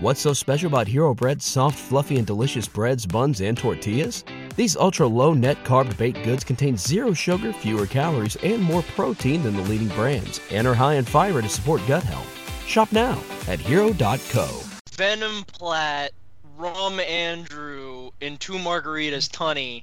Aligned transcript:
What's 0.00 0.20
so 0.20 0.32
special 0.32 0.68
about 0.68 0.86
Hero 0.86 1.12
Bread's 1.12 1.44
soft, 1.44 1.76
fluffy, 1.76 2.18
and 2.18 2.26
delicious 2.26 2.68
breads, 2.68 3.04
buns, 3.04 3.40
and 3.40 3.58
tortillas? 3.58 4.22
These 4.54 4.76
ultra 4.76 5.08
low 5.08 5.34
net 5.34 5.64
carb 5.64 5.96
baked 5.96 6.22
goods 6.22 6.44
contain 6.44 6.76
zero 6.76 7.12
sugar, 7.12 7.52
fewer 7.52 7.84
calories, 7.84 8.36
and 8.36 8.62
more 8.62 8.82
protein 8.94 9.42
than 9.42 9.56
the 9.56 9.62
leading 9.62 9.88
brands, 9.88 10.40
and 10.52 10.68
are 10.68 10.74
high 10.74 10.94
in 10.94 11.04
fiber 11.04 11.42
to 11.42 11.48
support 11.48 11.82
gut 11.88 12.04
health. 12.04 12.28
Shop 12.64 12.92
now 12.92 13.20
at 13.48 13.58
hero.co. 13.58 14.62
Venom 14.92 15.42
Platt, 15.48 16.12
Rum 16.56 17.00
Andrew, 17.00 18.10
and 18.20 18.38
two 18.38 18.52
margaritas 18.52 19.28
Tunney. 19.28 19.82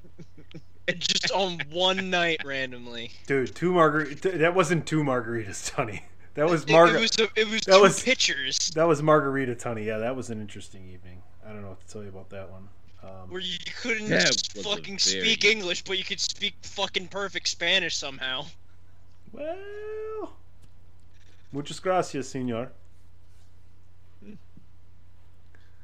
Just 0.97 1.29
on 1.31 1.59
one 1.71 2.09
night 2.09 2.41
randomly. 2.45 3.11
Dude, 3.27 3.53
two 3.53 3.73
margarita. 3.73 4.37
That 4.37 4.55
wasn't 4.55 4.85
two 4.85 5.03
margaritas, 5.03 5.73
Tunney. 5.73 6.03
That 6.35 6.49
was 6.49 6.63
It, 6.63 6.69
it 6.71 6.99
was 6.99 7.17
a, 7.19 7.23
it 7.39 7.47
was 7.49 7.61
that 7.61 7.75
two 7.75 7.81
was- 7.81 8.03
pictures 8.03 8.57
That 8.75 8.87
was 8.87 9.01
margarita, 9.01 9.55
Tunney. 9.55 9.85
Yeah, 9.85 9.97
that 9.99 10.15
was 10.15 10.29
an 10.29 10.39
interesting 10.41 10.87
evening. 10.89 11.21
I 11.45 11.49
don't 11.49 11.61
know 11.61 11.69
what 11.69 11.85
to 11.87 11.91
tell 11.91 12.03
you 12.03 12.09
about 12.09 12.29
that 12.29 12.49
one. 12.51 12.67
Um, 13.03 13.29
where 13.29 13.39
you 13.41 13.57
couldn't 13.81 14.07
just 14.07 14.57
fucking 14.63 14.97
very- 14.97 15.21
speak 15.21 15.45
English, 15.45 15.83
but 15.83 15.97
you 15.97 16.03
could 16.03 16.19
speak 16.19 16.55
fucking 16.63 17.07
perfect 17.07 17.47
Spanish 17.47 17.95
somehow. 17.95 18.45
well, 19.31 20.33
muchas 21.51 21.79
gracias, 21.79 22.29
senor. 22.29 22.71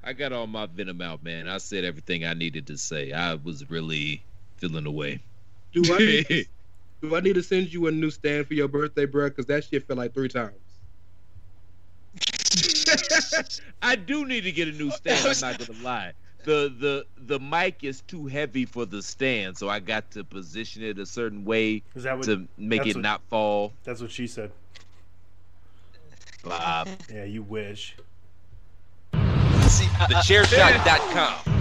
I 0.04 0.14
got 0.14 0.34
all 0.34 0.48
my 0.48 0.66
venom 0.66 1.00
out, 1.02 1.24
man. 1.24 1.48
I 1.48 1.60
said 1.60 1.84
everything 1.86 2.26
I 2.26 2.34
needed 2.34 2.66
to 2.68 2.78
say. 2.78 3.12
I 3.12 3.36
was 3.36 3.70
really 3.70 4.24
feeling 4.58 4.88
away. 4.88 5.20
Do 5.74 5.84
I 5.94 5.98
need, 6.00 6.48
do 7.02 7.16
I 7.16 7.20
need 7.20 7.34
to 7.36 7.44
send 7.44 7.74
you 7.74 7.88
a 7.88 7.92
new 7.92 8.12
stand 8.12 8.48
for 8.48 8.54
your 8.54 8.68
birthday, 8.68 9.06
bro? 9.06 9.30
Because 9.30 9.46
that 9.48 9.64
shit 9.64 9.88
fell 9.88 9.98
like 9.98 10.14
three 10.14 10.30
times. 10.30 10.56
I 13.82 13.96
do 13.96 14.26
need 14.26 14.42
to 14.42 14.52
get 14.52 14.68
a 14.68 14.72
new 14.72 14.92
stand. 14.92 15.26
I'm 15.26 15.50
not 15.52 15.66
gonna 15.68 15.80
lie. 15.84 16.14
The 16.44 16.74
the 16.80 17.06
the 17.18 17.40
mic 17.40 17.84
is 17.84 18.02
too 18.02 18.26
heavy 18.28 18.66
for 18.66 18.86
the 18.86 19.02
stand, 19.02 19.58
so 19.58 19.70
I 19.70 19.80
got 19.80 20.10
to 20.12 20.24
position 20.24 20.84
it 20.84 20.98
a 21.00 21.06
certain 21.06 21.46
way 21.46 21.84
Is 21.96 22.04
that 22.04 22.18
what? 22.18 22.26
to 22.26 22.48
make 22.58 22.86
it 22.86 22.96
what- 22.96 23.04
not 23.04 23.22
fall. 23.30 23.74
That's 23.84 24.02
what 24.02 24.12
she 24.12 24.28
said. 24.28 24.52
Bob. 26.44 26.90
Yeah, 27.12 27.26
you 27.26 27.44
wish. 27.44 27.96
See, 29.14 29.86
I- 30.00 30.08
I- 30.10 30.14
TheChairShot.com. 30.14 31.61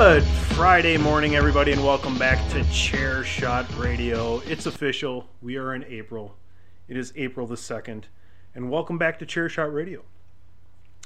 Good 0.00 0.24
Friday 0.24 0.96
morning, 0.96 1.36
everybody, 1.36 1.72
and 1.72 1.84
welcome 1.84 2.16
back 2.16 2.38
to 2.52 2.64
Chair 2.72 3.22
Shot 3.22 3.66
Radio. 3.76 4.38
It's 4.46 4.64
official. 4.64 5.28
We 5.42 5.58
are 5.58 5.74
in 5.74 5.84
April. 5.84 6.38
It 6.88 6.96
is 6.96 7.12
April 7.16 7.46
the 7.46 7.56
2nd. 7.56 8.04
And 8.54 8.70
welcome 8.70 8.96
back 8.96 9.18
to 9.18 9.26
Chair 9.26 9.50
Shot 9.50 9.70
Radio. 9.70 10.02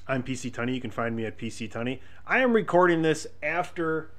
I'm 0.07 0.23
PC 0.23 0.53
Tunney. 0.53 0.77
You 0.77 0.81
can 0.81 0.93
find 0.93 1.17
me 1.17 1.25
at 1.25 1.37
PC 1.37 1.73
Tunney. 1.73 1.99
I 2.25 2.39
am 2.39 2.53
recording 2.53 3.03
this 3.03 3.27
after 3.43 4.13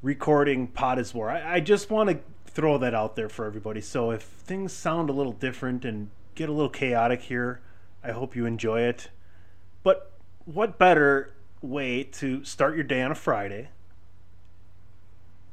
recording 0.00 0.68
Pod 0.68 0.98
is 0.98 1.12
War. 1.12 1.28
I, 1.28 1.56
I 1.56 1.60
just 1.60 1.90
want 1.90 2.08
to 2.08 2.20
throw 2.46 2.78
that 2.78 2.94
out 2.94 3.14
there 3.14 3.28
for 3.28 3.44
everybody. 3.44 3.82
So 3.82 4.10
if 4.10 4.22
things 4.22 4.72
sound 4.72 5.10
a 5.10 5.12
little 5.12 5.34
different 5.34 5.84
and 5.84 6.08
get 6.34 6.48
a 6.48 6.52
little 6.52 6.70
chaotic 6.70 7.20
here, 7.20 7.60
I 8.02 8.12
hope 8.12 8.34
you 8.34 8.46
enjoy 8.46 8.80
it. 8.80 9.10
But 9.82 10.12
what 10.46 10.78
better 10.78 11.34
way 11.62 12.02
to 12.04 12.44
start 12.44 12.74
your 12.74 12.84
day 12.84 13.02
on 13.02 13.10
a 13.10 13.14
Friday? 13.14 13.68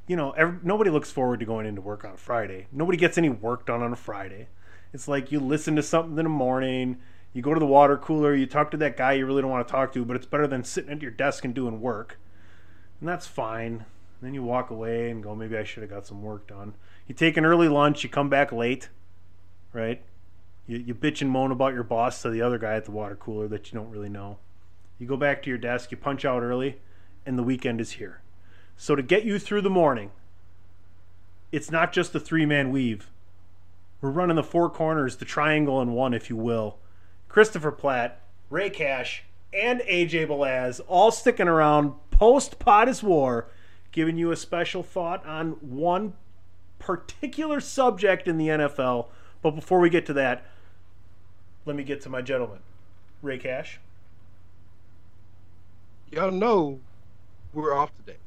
You 0.08 0.16
know, 0.16 0.32
every, 0.32 0.60
nobody 0.64 0.90
looks 0.90 1.12
forward 1.12 1.40
to 1.40 1.46
going 1.46 1.66
into 1.66 1.82
work 1.82 2.04
on 2.04 2.12
a 2.14 2.18
Friday. 2.18 2.68
Nobody 2.72 2.98
gets 2.98 3.18
any 3.18 3.30
work 3.30 3.66
done 3.66 3.82
on 3.82 3.94
a 3.94 3.98
Friday. 3.98 4.48
It's 4.94 5.08
like 5.08 5.32
you 5.32 5.40
listen 5.40 5.76
to 5.78 5.84
something 5.84 6.18
in 6.18 6.24
the 6.24 6.30
morning, 6.30 6.98
you 7.34 7.42
go 7.42 7.54
to 7.54 7.60
the 7.60 7.66
water 7.66 7.98
cooler, 7.98 8.36
you 8.36 8.46
talk 8.46 8.70
to 8.72 8.78
that 8.78 8.96
guy 8.96 9.14
you 9.14 9.26
really 9.26 9.42
don't 9.42 9.50
want 9.50 9.68
to 9.68 9.72
talk 9.72 9.92
to, 9.94 10.06
but 10.06 10.16
it's 10.16 10.26
better 10.26 10.46
than 10.46 10.64
sitting 10.64 10.92
at 10.92 11.02
your 11.02 11.12
desk 11.12 11.46
and 11.46 11.54
doing 11.54 11.82
work. 11.82 12.20
And 13.00 13.10
that's 13.10 13.26
fine. 13.26 13.86
Then 14.22 14.34
you 14.34 14.44
walk 14.44 14.70
away 14.70 15.10
and 15.10 15.24
go, 15.24 15.36
maybe 15.36 15.58
I 15.58 15.64
should 15.64 15.84
have 15.84 15.90
got 15.90 16.06
some 16.06 16.22
work 16.22 16.48
done. 16.48 16.76
You 17.08 17.16
take 17.16 17.36
an 17.36 17.46
early 17.46 17.68
lunch, 17.68 18.04
you 18.04 18.10
come 18.10 18.30
back 18.30 18.52
late, 18.52 18.90
right? 19.74 20.02
You, 20.68 20.78
you 20.78 20.96
bitch 20.96 21.22
and 21.22 21.30
moan 21.30 21.52
about 21.52 21.74
your 21.74 21.84
boss 21.84 22.22
to 22.22 22.30
the 22.30 22.42
other 22.42 22.58
guy 22.58 22.76
at 22.76 22.86
the 22.86 22.92
water 22.92 23.16
cooler 23.16 23.48
that 23.50 23.72
you 23.72 23.80
don't 23.80 23.90
really 23.90 24.10
know. 24.10 24.38
You 25.00 25.08
go 25.08 25.18
back 25.18 25.42
to 25.44 25.50
your 25.50 25.58
desk, 25.58 25.92
you 25.92 25.98
punch 25.98 26.26
out 26.26 26.44
early, 26.44 26.80
and 27.26 27.38
the 27.38 27.44
weekend 27.44 27.82
is 27.82 27.92
here. 27.92 28.22
So 28.78 28.96
to 28.96 29.04
get 29.04 29.24
you 29.24 29.40
through 29.40 29.62
the 29.62 29.70
morning, 29.70 30.12
it's 31.52 31.72
not 31.72 31.94
just 31.94 32.14
the 32.14 32.20
three 32.20 32.46
man 32.46 32.72
weave. 32.72 33.10
We're 34.02 34.10
running 34.10 34.36
the 34.36 34.44
four 34.44 34.70
corners, 34.70 35.18
the 35.18 35.26
triangle 35.26 35.80
and 35.80 35.94
one, 35.94 36.14
if 36.14 36.30
you 36.30 36.36
will. 36.36 36.78
Christopher 37.30 37.72
Platt, 37.72 38.22
Rey 38.50 38.70
Cash, 38.70 39.24
and 39.54 39.82
AJ 39.82 40.28
Balaz 40.28 40.82
all 40.88 41.12
sticking 41.12 41.48
around 41.48 41.94
post 42.12 42.60
Pod 42.60 43.02
War, 43.02 43.48
giving 43.92 44.18
you 44.18 44.32
a 44.32 44.36
special 44.36 44.84
thought 44.84 45.26
on 45.26 45.52
one 45.62 46.14
particular 46.80 47.62
subject 47.62 48.28
in 48.28 48.38
the 48.38 48.48
NFL. 48.48 49.08
But 49.42 49.52
before 49.52 49.80
we 49.80 49.90
get 49.90 50.06
to 50.08 50.14
that, 50.14 50.46
let 51.66 51.76
me 51.76 51.84
get 51.84 52.02
to 52.02 52.10
my 52.10 52.22
gentleman. 52.22 52.60
Rey 53.22 53.38
Cash. 53.38 53.80
Y'all 56.14 56.30
know 56.32 56.80
we're 57.54 57.74
off 57.76 57.92
today. 57.98 58.18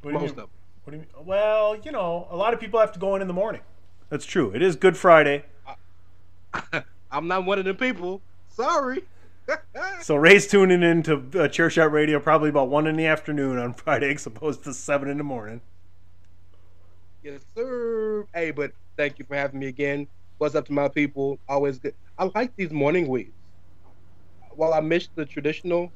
What 0.00 0.12
do 0.12 0.14
you 0.16 0.20
Most 0.20 0.22
mean? 0.22 0.30
of 0.30 0.36
them. 0.36 0.48
What 0.84 0.90
do 0.92 0.96
you 0.96 1.00
mean? 1.02 1.26
Well, 1.26 1.76
you 1.76 1.92
know, 1.92 2.26
a 2.30 2.36
lot 2.36 2.54
of 2.54 2.60
people 2.60 2.80
have 2.80 2.92
to 2.92 2.98
go 2.98 3.14
in 3.16 3.20
in 3.20 3.28
the 3.28 3.34
morning. 3.34 3.60
That's 4.08 4.24
true. 4.24 4.50
It 4.54 4.62
is 4.62 4.76
Good 4.76 4.96
Friday. 4.96 5.44
I'm 7.10 7.28
not 7.28 7.44
one 7.44 7.58
of 7.58 7.66
them 7.66 7.76
people. 7.76 8.22
Sorry. 8.48 9.02
So 10.00 10.16
Rey's 10.16 10.46
tuning 10.46 10.82
in 10.82 11.02
to 11.02 11.22
uh, 11.38 11.48
Chair 11.48 11.68
Shot 11.68 11.92
Radio 11.92 12.18
probably 12.18 12.48
about 12.48 12.70
1 12.70 12.86
in 12.86 12.96
the 12.96 13.04
afternoon 13.04 13.58
on 13.58 13.74
Friday 13.74 14.10
as 14.14 14.24
opposed 14.24 14.64
to 14.64 14.72
7 14.72 15.06
in 15.06 15.18
the 15.18 15.24
morning. 15.24 15.60
yes, 17.22 17.42
sir. 17.54 18.26
Hey, 18.32 18.52
but 18.52 18.72
thank 18.96 19.18
you 19.18 19.26
for 19.26 19.34
having 19.36 19.60
me 19.60 19.66
again. 19.66 20.08
What's 20.38 20.54
up 20.54 20.64
to 20.68 20.72
my 20.72 20.88
people? 20.88 21.38
Always 21.46 21.78
good. 21.78 21.94
I 22.16 22.30
like 22.34 22.56
these 22.56 22.70
morning 22.70 23.06
weeks. 23.06 23.32
While 24.56 24.74
I 24.74 24.80
miss 24.80 25.08
the 25.14 25.24
traditional 25.24 25.92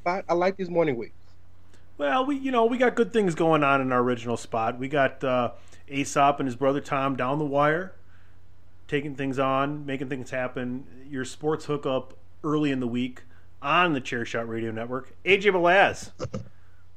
spot, 0.00 0.24
I 0.28 0.34
like 0.34 0.56
these 0.56 0.70
morning 0.70 0.96
weeks. 0.96 1.14
Well, 1.98 2.26
we 2.26 2.36
you 2.36 2.50
know 2.50 2.66
we 2.66 2.76
got 2.78 2.94
good 2.94 3.12
things 3.12 3.34
going 3.34 3.64
on 3.64 3.80
in 3.80 3.92
our 3.92 4.00
original 4.00 4.36
spot. 4.36 4.78
We 4.78 4.88
got 4.88 5.24
uh, 5.24 5.52
Aesop 5.88 6.40
and 6.40 6.46
his 6.46 6.56
brother 6.56 6.80
Tom 6.80 7.16
down 7.16 7.38
the 7.38 7.44
wire, 7.44 7.94
taking 8.86 9.14
things 9.14 9.38
on, 9.38 9.86
making 9.86 10.08
things 10.08 10.30
happen. 10.30 10.84
Your 11.08 11.24
sports 11.24 11.64
hookup 11.64 12.14
early 12.44 12.70
in 12.70 12.80
the 12.80 12.86
week 12.86 13.22
on 13.62 13.94
the 13.94 14.00
Chair 14.00 14.24
Shot 14.24 14.48
Radio 14.48 14.70
Network. 14.70 15.14
AJ 15.24 15.52
Balaz, 15.52 16.10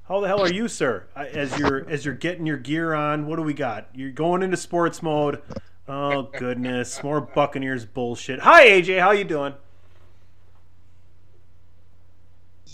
how 0.07 0.19
the 0.19 0.27
hell 0.27 0.41
are 0.41 0.51
you, 0.51 0.67
sir? 0.67 1.05
As 1.15 1.57
you're 1.57 1.89
as 1.89 2.03
you're 2.03 2.15
getting 2.15 2.45
your 2.45 2.57
gear 2.57 2.93
on, 2.93 3.25
what 3.25 3.37
do 3.37 3.43
we 3.43 3.53
got? 3.53 3.87
You're 3.93 4.11
going 4.11 4.43
into 4.43 4.57
sports 4.57 5.01
mode. 5.01 5.41
Oh 5.87 6.23
goodness, 6.23 7.01
more 7.03 7.21
Buccaneers 7.21 7.85
bullshit. 7.85 8.41
Hi 8.41 8.67
AJ, 8.67 8.99
how 8.99 9.11
you 9.11 9.23
doing? 9.23 9.53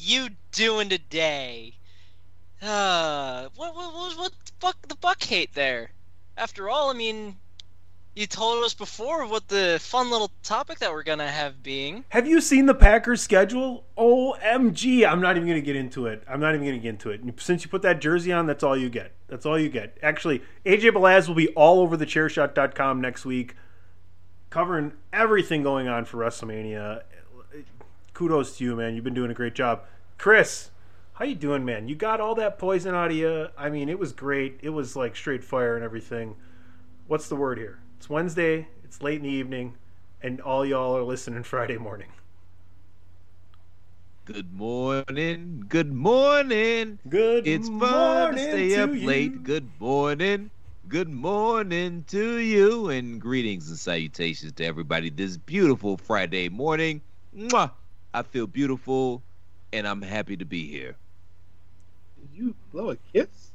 You 0.05 0.29
doing 0.51 0.89
today? 0.89 1.73
Uh, 2.61 3.47
what, 3.55 3.75
what, 3.75 3.91
what, 3.91 4.17
what 4.19 4.31
the 4.45 4.51
fuck 4.59 4.87
the 4.87 4.95
buck 4.95 5.23
hate 5.23 5.55
there? 5.55 5.89
After 6.37 6.69
all, 6.69 6.91
I 6.91 6.93
mean, 6.93 7.37
you 8.15 8.27
told 8.27 8.63
us 8.63 8.75
before 8.75 9.25
what 9.25 9.47
the 9.47 9.79
fun 9.81 10.11
little 10.11 10.29
topic 10.43 10.77
that 10.77 10.91
we're 10.91 11.01
gonna 11.01 11.27
have 11.27 11.63
being. 11.63 12.05
Have 12.09 12.27
you 12.27 12.39
seen 12.39 12.67
the 12.67 12.75
Packers 12.75 13.23
schedule? 13.23 13.83
OMG. 13.97 15.09
I'm 15.09 15.21
not 15.21 15.37
even 15.37 15.49
to 15.49 15.61
get 15.61 15.75
into 15.75 16.05
it. 16.05 16.23
I'm 16.29 16.39
not 16.39 16.53
even 16.53 16.67
to 16.67 16.77
get 16.77 16.89
into 16.89 17.09
it. 17.09 17.21
Since 17.39 17.63
you 17.63 17.71
put 17.71 17.81
that 17.81 17.99
jersey 17.99 18.31
on, 18.31 18.45
that's 18.45 18.63
all 18.63 18.77
you 18.77 18.91
get. 18.91 19.11
That's 19.27 19.47
all 19.47 19.57
you 19.57 19.69
get. 19.69 19.97
Actually, 20.03 20.43
AJ 20.67 20.91
Balaz 20.91 21.27
will 21.27 21.33
be 21.33 21.47
all 21.55 21.79
over 21.79 21.97
the 21.97 22.05
chairshot.com 22.05 23.01
next 23.01 23.25
week 23.25 23.55
covering 24.51 24.93
everything 25.11 25.63
going 25.63 25.87
on 25.87 26.05
for 26.05 26.17
WrestleMania. 26.17 27.01
Kudos 28.13 28.57
to 28.57 28.63
you, 28.63 28.75
man. 28.75 28.93
You've 28.93 29.03
been 29.03 29.15
doing 29.15 29.31
a 29.31 29.33
great 29.33 29.55
job. 29.55 29.81
Chris, 30.17 30.71
how 31.13 31.25
you 31.25 31.35
doing, 31.35 31.65
man? 31.65 31.87
You 31.87 31.95
got 31.95 32.19
all 32.19 32.35
that 32.35 32.57
poison 32.57 32.95
out 32.95 33.11
of 33.11 33.17
you. 33.17 33.47
I 33.57 33.69
mean, 33.69 33.89
it 33.89 33.99
was 33.99 34.11
great. 34.13 34.59
It 34.61 34.69
was 34.69 34.95
like 34.95 35.15
straight 35.15 35.43
fire 35.43 35.75
and 35.75 35.83
everything. 35.83 36.35
What's 37.07 37.29
the 37.29 37.35
word 37.35 37.57
here? 37.57 37.79
It's 37.97 38.09
Wednesday. 38.09 38.67
It's 38.83 39.01
late 39.01 39.17
in 39.17 39.23
the 39.23 39.29
evening, 39.29 39.75
and 40.21 40.41
all 40.41 40.65
y'all 40.65 40.95
are 40.97 41.03
listening 41.03 41.43
Friday 41.53 41.77
morning. 41.77 42.09
Good 44.25 44.51
morning, 44.53 45.65
good 45.69 45.93
morning. 45.93 46.97
Good 47.07 47.45
It's 47.47 47.69
fun 47.69 48.33
to 48.33 48.39
stay 48.39 48.69
to 48.69 48.83
up 48.83 48.93
you. 48.95 49.05
late. 49.05 49.43
Good 49.43 49.69
morning. 49.79 50.49
Good 50.87 51.09
morning 51.09 52.05
to 52.07 52.37
you 52.37 52.89
and 52.89 53.21
greetings 53.21 53.69
and 53.69 53.77
salutations 53.77 54.53
to 54.53 54.65
everybody 54.65 55.11
this 55.11 55.37
beautiful 55.37 55.97
Friday 55.97 56.49
morning. 56.49 57.01
Mwah! 57.37 57.71
I 58.15 58.23
feel 58.23 58.47
beautiful 58.47 59.21
and 59.75 59.87
I'm 59.87 60.01
happy 60.01 60.37
to 60.37 60.45
be 60.45 60.67
here. 60.67 60.95
Did 62.19 62.29
you 62.37 62.55
blow 62.71 62.91
a 62.91 62.95
kiss? 63.13 63.51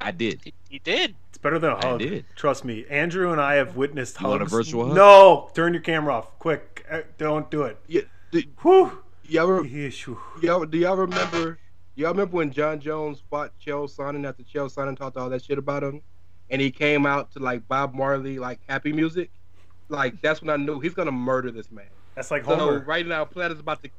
I 0.00 0.10
did. 0.12 0.40
He, 0.42 0.52
he 0.68 0.78
did. 0.78 1.14
It's 1.28 1.38
better 1.38 1.58
than 1.58 1.70
a 1.72 1.76
I 1.76 1.86
hug. 1.90 1.98
did. 2.00 2.24
Trust 2.34 2.64
me. 2.64 2.84
Andrew 2.90 3.32
and 3.32 3.40
I 3.40 3.54
have 3.54 3.76
witnessed 3.76 4.20
You 4.20 4.28
want 4.28 4.42
a 4.42 4.46
virtual 4.46 4.86
hug? 4.86 4.96
No, 4.96 5.50
turn 5.54 5.72
your 5.74 5.82
camera 5.82 6.14
off, 6.14 6.38
quick. 6.38 6.84
Uh, 6.90 7.02
Don't 7.18 7.50
do 7.50 7.62
it. 7.62 7.78
Yeah. 7.86 8.02
Do, 8.32 8.42
Whew. 8.62 9.02
y'all, 9.28 9.46
re- 9.46 9.68
Yeesh, 9.68 10.02
whew. 10.04 10.18
y'all, 10.42 10.64
do 10.64 10.78
y'all 10.78 10.96
remember? 10.96 11.58
Y'all 11.96 12.12
remember 12.12 12.36
when 12.36 12.50
Jon 12.50 12.80
Jones 12.80 13.22
fought 13.30 13.52
Chael 13.64 13.94
Sonnen 13.94 14.26
after 14.26 14.42
Chael 14.42 14.72
Sonnen 14.72 14.96
talked 14.96 15.16
all 15.16 15.28
that 15.28 15.44
shit 15.44 15.58
about 15.58 15.82
him, 15.82 16.00
and 16.48 16.60
he 16.60 16.70
came 16.70 17.04
out 17.04 17.30
to 17.32 17.38
like 17.40 17.66
Bob 17.68 17.92
Marley 17.94 18.38
like 18.38 18.60
happy 18.68 18.92
music? 18.92 19.30
Like 19.88 20.20
that's 20.22 20.40
when 20.40 20.48
I 20.50 20.56
knew 20.56 20.80
he's 20.80 20.94
gonna 20.94 21.10
murder 21.12 21.50
this 21.50 21.70
man. 21.70 21.86
That's 22.14 22.30
like 22.30 22.44
So 22.44 22.54
Homer. 22.56 22.78
right 22.86 23.06
now, 23.06 23.24
Platt 23.24 23.50
is 23.50 23.58
about 23.60 23.82
to 23.82 23.90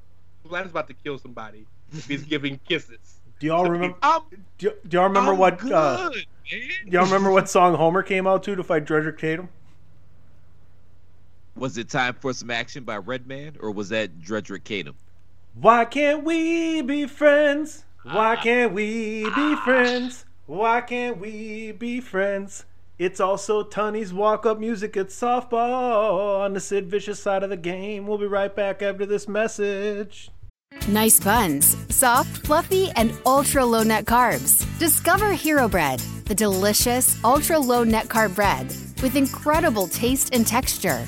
Platt 0.48 0.66
about 0.66 0.88
to 0.88 0.94
kill 0.94 1.18
somebody 1.18 1.66
if 1.94 2.08
he's 2.08 2.24
giving 2.24 2.60
kisses. 2.68 3.20
Do 3.40 3.48
y'all 3.48 3.66
remember? 3.66 3.98
I'm, 4.04 4.22
Do, 4.58 4.72
do 4.88 4.98
y'all 4.98 5.08
remember 5.08 5.32
I'm 5.34 5.38
what? 5.38 5.58
good, 5.60 5.72
Uh, 5.74 6.10
do 6.10 6.22
y'all 6.90 7.06
remember 7.06 7.32
what 7.32 7.50
song 7.50 7.76
Homer 7.76 8.04
came 8.04 8.28
out 8.28 8.44
to 8.44 8.56
to 8.56 8.64
fight 8.64 8.86
Drederick 8.86 9.18
Tatum? 9.18 9.50
Was 11.56 11.78
it 11.78 11.90
time 11.90 12.14
for 12.20 12.34
some 12.34 12.50
action 12.50 12.84
by 12.84 12.98
Redman 12.98 13.58
or 13.60 13.72
was 13.72 13.90
that 13.90 14.22
Drederick 14.22 14.64
Tatum? 14.64 14.96
Why 15.54 15.86
can't 15.86 16.24
we 16.24 16.82
be 16.82 17.08
friends? 17.08 17.84
Why 18.04 18.36
Ah. 18.36 18.42
can't 18.42 18.74
we 18.74 19.30
be 19.36 19.56
friends? 19.58 20.26
Why 20.46 20.82
can't 20.82 21.18
we 21.18 21.72
be 21.72 22.00
friends? 22.00 22.66
It's 23.02 23.20
also 23.20 23.64
Tunney's 23.64 24.14
walk 24.14 24.46
up 24.46 24.60
music 24.60 24.96
at 24.96 25.08
softball 25.08 26.42
on 26.42 26.54
the 26.54 26.60
Sid 26.60 26.86
Vicious 26.86 27.20
side 27.20 27.42
of 27.42 27.50
the 27.50 27.58
game. 27.58 28.06
We'll 28.06 28.20
be 28.20 28.28
right 28.28 28.56
back 28.56 28.84
after 28.84 29.08
this 29.08 29.28
message. 29.28 30.30
Nice 30.88 31.20
buns, 31.20 31.76
soft, 31.90 32.46
fluffy, 32.46 32.92
and 32.96 33.12
ultra 33.26 33.66
low 33.66 33.82
net 33.82 34.06
carbs. 34.06 34.68
Discover 34.78 35.32
Hero 35.32 35.68
Bread, 35.68 36.00
the 36.26 36.36
delicious 36.36 37.18
ultra 37.24 37.58
low 37.58 37.84
net 37.84 38.08
carb 38.08 38.36
bread 38.36 38.68
with 39.02 39.16
incredible 39.16 39.88
taste 39.88 40.36
and 40.36 40.46
texture. 40.46 41.08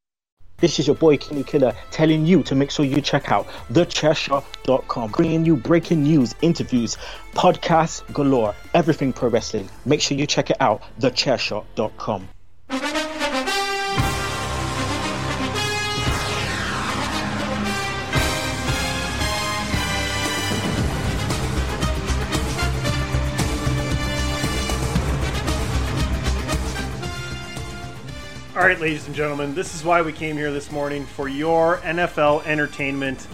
This 0.61 0.77
is 0.77 0.85
your 0.85 0.95
boy 0.95 1.17
Kenny 1.17 1.43
Killer 1.43 1.73
telling 1.89 2.23
you 2.23 2.43
to 2.43 2.53
make 2.53 2.69
sure 2.69 2.85
you 2.85 3.01
check 3.01 3.31
out 3.31 3.47
thechairshot.com, 3.71 5.11
bringing 5.11 5.43
you 5.43 5.55
breaking 5.55 6.03
news, 6.03 6.35
interviews, 6.43 6.97
podcasts 7.33 8.01
galore, 8.13 8.53
everything 8.75 9.11
pro 9.11 9.29
wrestling. 9.29 9.67
Make 9.85 10.01
sure 10.01 10.15
you 10.15 10.27
check 10.27 10.51
it 10.51 10.57
out, 10.61 10.83
thechairshot.com. 10.99 12.29
All 28.61 28.67
right, 28.67 28.79
ladies 28.79 29.07
and 29.07 29.15
gentlemen, 29.15 29.55
this 29.55 29.73
is 29.73 29.83
why 29.83 30.03
we 30.03 30.13
came 30.13 30.37
here 30.37 30.51
this 30.51 30.71
morning 30.71 31.03
for 31.03 31.27
your 31.27 31.77
NFL 31.77 32.45
entertainment. 32.45 33.27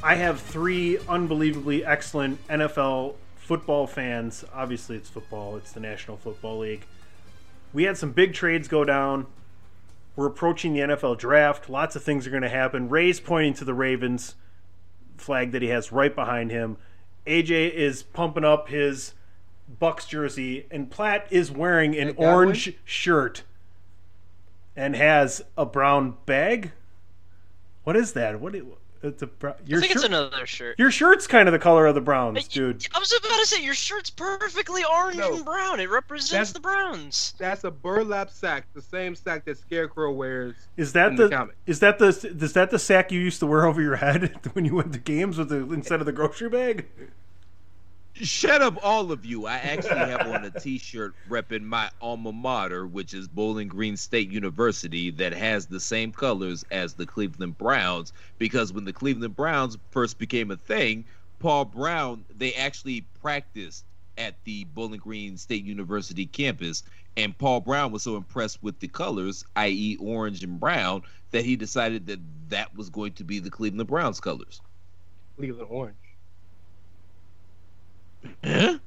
I 0.00 0.14
have 0.14 0.40
three 0.40 0.96
unbelievably 1.08 1.84
excellent 1.84 2.46
NFL 2.46 3.16
football 3.34 3.88
fans. 3.88 4.44
Obviously, 4.54 4.94
it's 4.94 5.08
football, 5.08 5.56
it's 5.56 5.72
the 5.72 5.80
National 5.80 6.16
Football 6.16 6.60
League. 6.60 6.86
We 7.72 7.82
had 7.82 7.98
some 7.98 8.12
big 8.12 8.32
trades 8.32 8.68
go 8.68 8.84
down. 8.84 9.26
We're 10.14 10.28
approaching 10.28 10.72
the 10.72 10.82
NFL 10.82 11.18
draft. 11.18 11.68
Lots 11.68 11.96
of 11.96 12.04
things 12.04 12.24
are 12.24 12.30
going 12.30 12.44
to 12.44 12.48
happen. 12.48 12.88
Rey's 12.88 13.18
pointing 13.18 13.54
to 13.54 13.64
the 13.64 13.74
Ravens 13.74 14.36
flag 15.16 15.50
that 15.50 15.62
he 15.62 15.68
has 15.70 15.90
right 15.90 16.14
behind 16.14 16.52
him. 16.52 16.76
AJ 17.26 17.72
is 17.72 18.04
pumping 18.04 18.44
up 18.44 18.68
his 18.68 19.14
Bucks 19.80 20.06
jersey, 20.06 20.66
and 20.70 20.88
Platt 20.92 21.26
is 21.30 21.50
wearing 21.50 21.96
an 21.96 22.14
orange 22.16 22.74
shirt 22.84 23.42
and 24.76 24.96
has 24.96 25.42
a 25.56 25.66
brown 25.66 26.16
bag. 26.26 26.72
What 27.84 27.96
is 27.96 28.12
that? 28.12 28.40
What? 28.40 28.54
It, 28.54 28.64
it's 29.02 29.20
a 29.20 29.26
brown. 29.26 29.54
Your 29.66 29.78
I 29.78 29.80
think 29.80 29.94
it's 29.94 30.04
another 30.04 30.46
shirt. 30.46 30.78
Your 30.78 30.92
shirt's 30.92 31.26
kind 31.26 31.48
of 31.48 31.52
the 31.52 31.58
color 31.58 31.86
of 31.86 31.96
the 31.96 32.00
Browns, 32.00 32.46
dude. 32.46 32.86
I 32.94 33.00
was 33.00 33.12
about 33.12 33.36
to 33.40 33.46
say 33.46 33.60
your 33.62 33.74
shirt's 33.74 34.10
perfectly 34.10 34.84
orange 34.84 35.16
No. 35.16 35.34
and 35.34 35.44
brown. 35.44 35.80
It 35.80 35.90
represents 35.90 36.52
the 36.52 36.60
Browns. 36.60 37.34
That's 37.36 37.64
a 37.64 37.70
burlap 37.72 38.30
sack, 38.30 38.66
the 38.74 38.82
same 38.82 39.16
sack 39.16 39.44
that 39.46 39.58
Scarecrow 39.58 40.12
wears. 40.12 40.54
Is 40.76 40.92
that 40.92 41.08
in 41.08 41.16
the 41.16 41.24
the, 41.28 41.36
comic. 41.36 41.56
is 41.66 41.80
that 41.80 41.98
the 41.98 42.06
is 42.06 42.52
that 42.52 42.70
the 42.70 42.78
sack 42.78 43.10
you 43.10 43.18
used 43.18 43.40
to 43.40 43.46
wear 43.46 43.66
over 43.66 43.82
your 43.82 43.96
head 43.96 44.38
when 44.52 44.64
you 44.64 44.76
went 44.76 44.92
to 44.92 45.00
games 45.00 45.36
with 45.36 45.48
the 45.48 45.56
instead 45.72 45.98
of 45.98 46.06
the 46.06 46.12
grocery 46.12 46.48
bag? 46.48 46.86
Shut 48.14 48.60
up, 48.60 48.78
all 48.84 49.10
of 49.10 49.24
you. 49.24 49.46
I 49.46 49.54
actually 49.54 49.96
have 49.96 50.28
on 50.28 50.44
a 50.44 50.50
t 50.50 50.78
shirt 50.78 51.14
repping 51.28 51.62
my 51.62 51.90
alma 52.00 52.30
mater, 52.30 52.86
which 52.86 53.14
is 53.14 53.26
Bowling 53.26 53.68
Green 53.68 53.96
State 53.96 54.30
University, 54.30 55.10
that 55.12 55.32
has 55.32 55.66
the 55.66 55.80
same 55.80 56.12
colors 56.12 56.64
as 56.70 56.94
the 56.94 57.06
Cleveland 57.06 57.56
Browns. 57.56 58.12
Because 58.38 58.72
when 58.72 58.84
the 58.84 58.92
Cleveland 58.92 59.34
Browns 59.34 59.78
first 59.90 60.18
became 60.18 60.50
a 60.50 60.56
thing, 60.56 61.04
Paul 61.38 61.64
Brown, 61.64 62.24
they 62.36 62.52
actually 62.54 63.06
practiced 63.22 63.84
at 64.18 64.34
the 64.44 64.64
Bowling 64.64 65.00
Green 65.00 65.38
State 65.38 65.64
University 65.64 66.26
campus. 66.26 66.82
And 67.16 67.36
Paul 67.36 67.60
Brown 67.60 67.92
was 67.92 68.02
so 68.02 68.16
impressed 68.16 68.62
with 68.62 68.78
the 68.80 68.88
colors, 68.88 69.44
i.e., 69.56 69.96
orange 70.00 70.44
and 70.44 70.60
brown, 70.60 71.02
that 71.30 71.44
he 71.44 71.56
decided 71.56 72.06
that 72.06 72.20
that 72.50 72.76
was 72.76 72.90
going 72.90 73.12
to 73.14 73.24
be 73.24 73.38
the 73.38 73.50
Cleveland 73.50 73.88
Browns 73.88 74.20
colors. 74.20 74.60
Cleveland 75.36 75.68
orange. 75.70 75.96
Huh? 78.44 78.78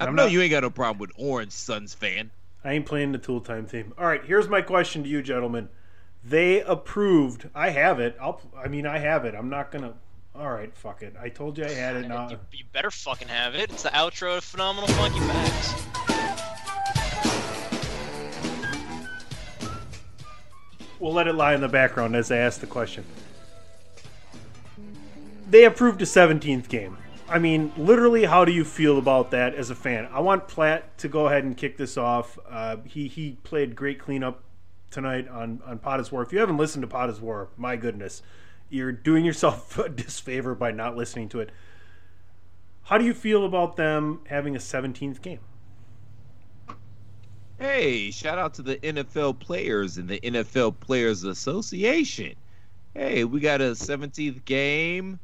I 0.00 0.04
I'm 0.06 0.14
know 0.14 0.24
not- 0.24 0.32
you 0.32 0.40
ain't 0.42 0.50
got 0.50 0.62
no 0.62 0.70
problem 0.70 0.98
with 0.98 1.10
Orange 1.16 1.52
Suns 1.52 1.94
fan. 1.94 2.30
I 2.64 2.72
ain't 2.72 2.86
playing 2.86 3.12
the 3.12 3.18
Tool 3.18 3.40
Time 3.40 3.66
theme. 3.66 3.92
All 3.98 4.06
right, 4.06 4.24
here's 4.24 4.48
my 4.48 4.62
question 4.62 5.02
to 5.04 5.08
you, 5.08 5.22
gentlemen. 5.22 5.68
They 6.24 6.60
approved. 6.62 7.48
I 7.54 7.70
have 7.70 8.00
it. 8.00 8.16
I'll. 8.20 8.40
I 8.56 8.68
mean, 8.68 8.86
I 8.86 8.98
have 8.98 9.24
it. 9.24 9.34
I'm 9.34 9.48
not 9.48 9.70
gonna. 9.70 9.94
All 10.34 10.50
right, 10.52 10.74
fuck 10.76 11.02
it. 11.02 11.14
I 11.20 11.28
told 11.28 11.56
you 11.58 11.64
I 11.64 11.70
had 11.70 11.96
it. 11.96 12.08
Now 12.08 12.28
You, 12.28 12.38
you 12.52 12.64
better 12.72 12.90
fucking 12.90 13.28
have 13.28 13.54
it. 13.54 13.70
It's 13.70 13.82
the 13.84 13.88
outro 13.90 14.36
to 14.36 14.40
Phenomenal 14.40 14.88
Funky 14.90 15.20
Facts. 15.20 15.74
we'll 21.00 21.12
let 21.12 21.28
it 21.28 21.34
lie 21.34 21.54
in 21.54 21.60
the 21.60 21.68
background 21.68 22.16
as 22.16 22.30
I 22.30 22.36
ask 22.38 22.60
the 22.60 22.66
question. 22.66 23.04
They 25.48 25.64
approved 25.64 26.02
a 26.02 26.04
17th 26.04 26.68
game. 26.68 26.96
I 27.30 27.38
mean, 27.38 27.72
literally, 27.76 28.24
how 28.24 28.46
do 28.46 28.52
you 28.52 28.64
feel 28.64 28.96
about 28.98 29.32
that 29.32 29.54
as 29.54 29.68
a 29.68 29.74
fan? 29.74 30.08
I 30.10 30.20
want 30.20 30.48
Platt 30.48 30.96
to 30.98 31.08
go 31.08 31.26
ahead 31.26 31.44
and 31.44 31.54
kick 31.54 31.76
this 31.76 31.98
off. 31.98 32.38
Uh, 32.48 32.78
he 32.86 33.06
he 33.06 33.36
played 33.42 33.76
great 33.76 33.98
cleanup 33.98 34.42
tonight 34.90 35.28
on 35.28 35.60
on 35.66 35.78
Pod 35.78 36.10
War. 36.10 36.22
If 36.22 36.32
you 36.32 36.38
haven't 36.38 36.56
listened 36.56 36.82
to 36.82 36.88
Pod 36.88 37.20
War, 37.20 37.50
my 37.58 37.76
goodness, 37.76 38.22
you're 38.70 38.92
doing 38.92 39.26
yourself 39.26 39.78
a 39.78 39.90
disfavor 39.90 40.54
by 40.54 40.70
not 40.70 40.96
listening 40.96 41.28
to 41.30 41.40
it. 41.40 41.50
How 42.84 42.96
do 42.96 43.04
you 43.04 43.12
feel 43.12 43.44
about 43.44 43.76
them 43.76 44.20
having 44.28 44.56
a 44.56 44.58
17th 44.58 45.20
game? 45.20 45.40
Hey, 47.58 48.10
shout 48.10 48.38
out 48.38 48.54
to 48.54 48.62
the 48.62 48.76
NFL 48.76 49.40
players 49.40 49.98
and 49.98 50.08
the 50.08 50.20
NFL 50.20 50.80
Players 50.80 51.24
Association. 51.24 52.34
Hey, 52.94 53.24
we 53.24 53.40
got 53.40 53.60
a 53.60 53.72
17th 53.72 54.44
game. 54.46 55.20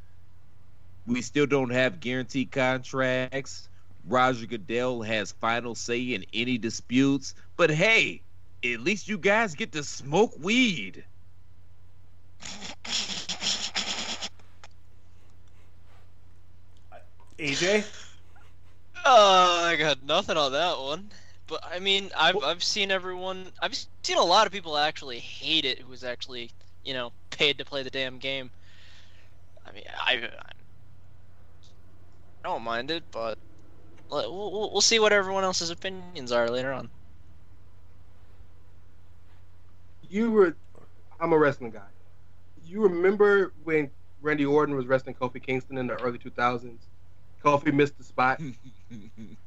We 1.07 1.23
still 1.23 1.47
don't 1.47 1.71
have 1.71 2.01
guaranteed 2.01 2.51
contracts. 2.51 3.69
Roger 4.07 4.47
Goodell 4.47 5.03
has 5.03 5.33
final 5.33 5.75
say 5.75 6.01
in 6.15 6.25
any 6.33 6.59
disputes. 6.59 7.35
But 7.57 7.71
hey, 7.71 8.23
at 8.65 8.81
least 8.81 9.09
you 9.09 9.19
guys 9.19 9.55
get 9.55 9.73
to 9.73 9.83
smoke 9.83 10.33
weed. 10.41 11.05
AJ, 17.39 17.85
Oh, 19.05 19.65
uh, 19.65 19.67
I 19.67 19.77
got 19.77 20.03
nothing 20.03 20.37
on 20.37 20.53
that 20.53 20.79
one. 20.79 21.11
But 21.47 21.63
I 21.71 21.79
mean, 21.79 22.11
I've 22.17 22.43
I've 22.43 22.65
seen 22.65 22.91
everyone. 22.91 23.53
I've 23.61 23.75
seen 23.75 24.17
a 24.17 24.25
lot 24.25 24.47
of 24.47 24.53
people 24.53 24.79
actually 24.79 25.19
hate 25.19 25.67
it. 25.67 25.79
Who's 25.79 26.05
actually 26.05 26.51
you 26.85 26.95
know 26.95 27.13
paid 27.31 27.59
to 27.59 27.65
play 27.65 27.83
the 27.83 27.91
damn 27.91 28.19
game. 28.19 28.51
I 29.67 29.73
mean, 29.73 29.85
I, 29.99 30.29
I 32.45 32.49
don't 32.49 32.63
mind 32.63 32.91
it, 32.91 33.05
but 33.11 33.39
we'll, 34.11 34.51
we'll 34.53 34.71
we'll 34.73 34.81
see 34.83 34.99
what 34.99 35.15
everyone 35.15 35.45
else's 35.45 35.71
opinions 35.71 36.31
are 36.31 36.51
later 36.51 36.73
on. 36.73 36.91
You 40.11 40.31
were, 40.31 40.55
I'm 41.19 41.33
a 41.33 41.39
wrestling 41.39 41.71
guy. 41.71 41.89
You 42.63 42.83
remember 42.83 43.55
when 43.65 43.91
Randy 44.21 44.45
Orton 44.45 44.77
was 44.77 44.87
wrestling 44.87 45.15
Kofi 45.15 45.43
Kingston 45.43 45.79
in 45.79 45.87
the 45.87 45.95
early 46.03 46.19
2000s? 46.19 46.81
Kofi 47.43 47.73
missed 47.73 47.97
the 47.99 48.05
spot. 48.05 48.41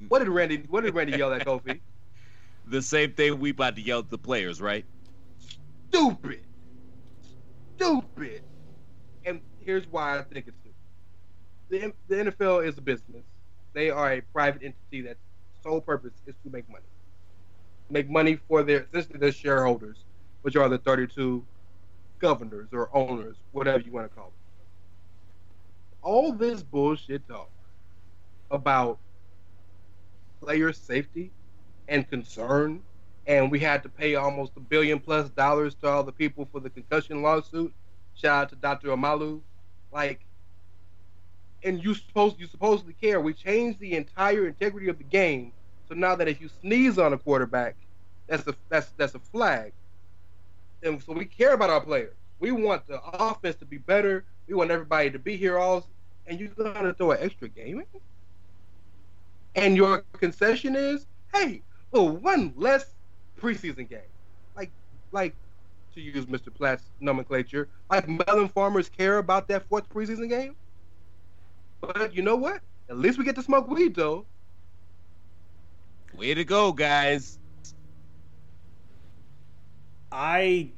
What 0.10 0.20
did 0.20 0.30
Randy? 0.30 0.66
What 0.70 0.84
did 0.84 0.94
Randy 0.94 1.18
yell 1.18 1.34
at 1.34 1.46
Kofi? 1.46 1.80
the 2.68 2.82
same 2.82 3.14
thing 3.14 3.40
we 3.40 3.52
about 3.52 3.76
to 3.76 3.82
yell 3.82 4.00
at 4.00 4.10
the 4.10 4.18
players, 4.18 4.62
right? 4.62 4.86
Stupid, 5.90 6.42
stupid. 7.76 8.42
And 9.26 9.42
here's 9.60 9.88
why 9.88 10.20
I 10.20 10.24
think 10.24 10.48
it's 10.48 10.58
stupid. 10.58 10.67
The, 11.70 11.94
the 12.08 12.16
NFL 12.16 12.66
is 12.66 12.78
a 12.78 12.82
business. 12.82 13.26
They 13.74 13.90
are 13.90 14.14
a 14.14 14.22
private 14.34 14.64
entity 14.64 15.02
that's 15.02 15.22
sole 15.64 15.82
purpose 15.82 16.22
is 16.26 16.36
to 16.44 16.50
make 16.52 16.70
money. 16.70 16.86
Make 17.90 18.10
money 18.10 18.38
for 18.48 18.64
their 18.64 18.84
essentially 18.86 19.20
their 19.20 19.32
shareholders, 19.32 20.06
which 20.44 20.56
are 20.56 20.70
the 20.70 20.80
32 20.80 21.48
governors 22.20 22.70
or 22.74 22.96
owners, 22.96 23.38
whatever 23.52 23.80
you 23.82 23.92
want 23.94 24.10
to 24.10 24.16
call 24.16 24.28
them. 24.28 24.34
All 26.02 26.34
this 26.34 26.64
bullshit 26.64 27.28
talk 27.28 27.52
about 28.52 29.02
player 30.42 30.74
safety 30.74 31.34
and 31.88 32.10
concern, 32.10 32.84
and 33.26 33.52
we 33.52 33.60
had 33.60 33.84
to 33.84 33.90
pay 33.90 34.16
almost 34.16 34.54
a 34.58 34.62
billion 34.62 35.00
plus 35.00 35.30
dollars 35.32 35.76
to 35.76 35.88
all 35.88 36.04
the 36.04 36.14
people 36.14 36.48
for 36.52 36.62
the 36.62 36.70
concussion 36.72 37.22
lawsuit. 37.22 37.74
Shout 38.16 38.44
out 38.44 38.50
to 38.52 38.56
Dr. 38.58 38.90
Omalu. 38.90 39.44
Like, 39.92 40.27
and 41.64 41.84
you 41.84 41.94
supposed 41.94 42.40
you 42.40 42.48
supposedly 42.48 42.94
care. 42.94 43.20
We 43.22 43.34
changed 43.34 43.80
the 43.80 43.94
entire 43.94 44.48
integrity 44.48 44.90
of 44.90 44.98
the 44.98 45.04
game, 45.04 45.54
so 45.88 45.96
now 45.96 46.16
that 46.16 46.28
if 46.28 46.42
you 46.42 46.50
sneeze 46.62 46.98
on 46.98 47.14
a 47.14 47.18
quarterback, 47.18 47.76
that's 48.28 48.48
a 48.48 48.56
that's 48.70 48.92
that's 48.98 49.16
a 49.16 49.20
flag. 49.20 49.74
And 50.84 51.02
so 51.02 51.14
we 51.14 51.26
care 51.26 51.54
about 51.54 51.70
our 51.70 51.82
players. 51.82 52.16
We 52.40 52.52
want 52.52 52.86
the 52.88 53.02
offense 53.02 53.56
to 53.58 53.66
be 53.66 53.78
better. 53.78 54.26
We 54.48 54.54
want 54.54 54.70
everybody 54.70 55.10
to 55.10 55.20
be 55.20 55.36
here 55.36 55.58
all 55.58 55.88
and 56.28 56.40
you're 56.40 56.50
gonna 56.50 56.94
throw 56.94 57.12
an 57.12 57.20
extra 57.22 57.48
game 57.48 57.80
in? 57.80 58.02
And 59.56 59.76
your 59.76 60.04
concession 60.14 60.76
is, 60.76 61.08
hey, 61.34 61.64
well, 61.92 62.10
one 62.10 62.54
less 62.56 62.94
preseason 63.40 63.90
game. 63.90 64.12
Like 64.56 64.72
like 65.12 65.36
to 65.96 66.02
use 66.02 66.26
Mr. 66.26 66.54
Platt's 66.54 66.84
nomenclature, 67.00 67.70
like 67.90 68.08
melon 68.08 68.50
farmers 68.50 68.90
care 68.90 69.18
about 69.18 69.48
that 69.48 69.68
fourth 69.68 69.90
preseason 69.90 70.30
game. 70.30 70.56
But 71.82 72.16
you 72.16 72.22
know 72.22 72.36
what? 72.36 72.62
At 72.90 72.98
least 72.98 73.18
we 73.18 73.26
get 73.26 73.36
to 73.36 73.44
smoke 73.44 73.68
weed 73.68 73.96
though. 73.96 74.26
Way 76.16 76.34
to 76.34 76.44
go, 76.44 76.72
guys. 76.72 77.38
I 80.12 80.72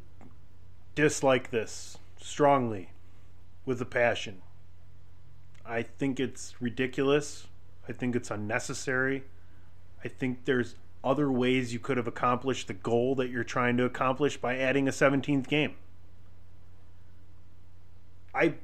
dislike 0.96 1.52
this 1.52 1.98
strongly 2.20 2.90
with 3.66 3.82
a 3.82 3.86
passion. 3.86 4.42
I 5.66 5.84
think 5.84 6.20
it's 6.20 6.56
ridiculous. 6.60 7.48
I 7.88 7.94
think 7.94 8.16
it's 8.16 8.32
unnecessary. 8.32 9.24
I 10.04 10.08
think 10.08 10.46
there's 10.46 10.76
other 11.04 11.32
ways 11.32 11.72
you 11.72 11.80
could 11.80 11.98
have 11.98 12.08
accomplished 12.08 12.68
the 12.68 12.74
goal 12.74 13.16
that 13.16 13.30
you're 13.30 13.44
trying 13.44 13.78
to 13.78 13.86
accomplish 13.86 14.38
by 14.38 14.58
adding 14.58 14.88
a 14.88 14.92
17th 14.92 15.48
game. 15.48 15.76
I 18.34 18.56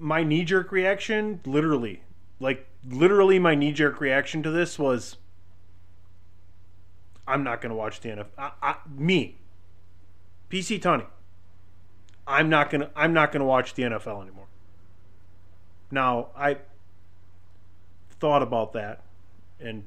my 0.00 0.24
knee 0.24 0.44
jerk 0.44 0.72
reaction, 0.72 1.40
literally, 1.44 2.02
like 2.40 2.66
literally 2.88 3.38
my 3.38 3.54
knee 3.54 3.72
jerk 3.72 4.00
reaction 4.00 4.42
to 4.42 4.50
this 4.50 4.78
was 4.78 5.18
I'm 7.28 7.44
not 7.44 7.60
going 7.60 7.70
to 7.70 7.76
watch 7.76 8.00
the 8.00 8.08
NFL. 8.08 8.26
I, 8.36 8.50
I, 8.62 8.76
me, 8.92 9.38
PC 10.50 10.80
Tunney. 10.80 11.06
I'm 12.26 12.48
not 12.48 12.70
gonna 12.70 12.90
I'm 12.94 13.12
not 13.12 13.32
gonna 13.32 13.44
watch 13.44 13.74
the 13.74 13.82
NFL 13.82 14.22
anymore. 14.22 14.46
Now 15.90 16.28
I 16.36 16.58
thought 18.20 18.42
about 18.42 18.72
that, 18.74 19.02
and 19.58 19.86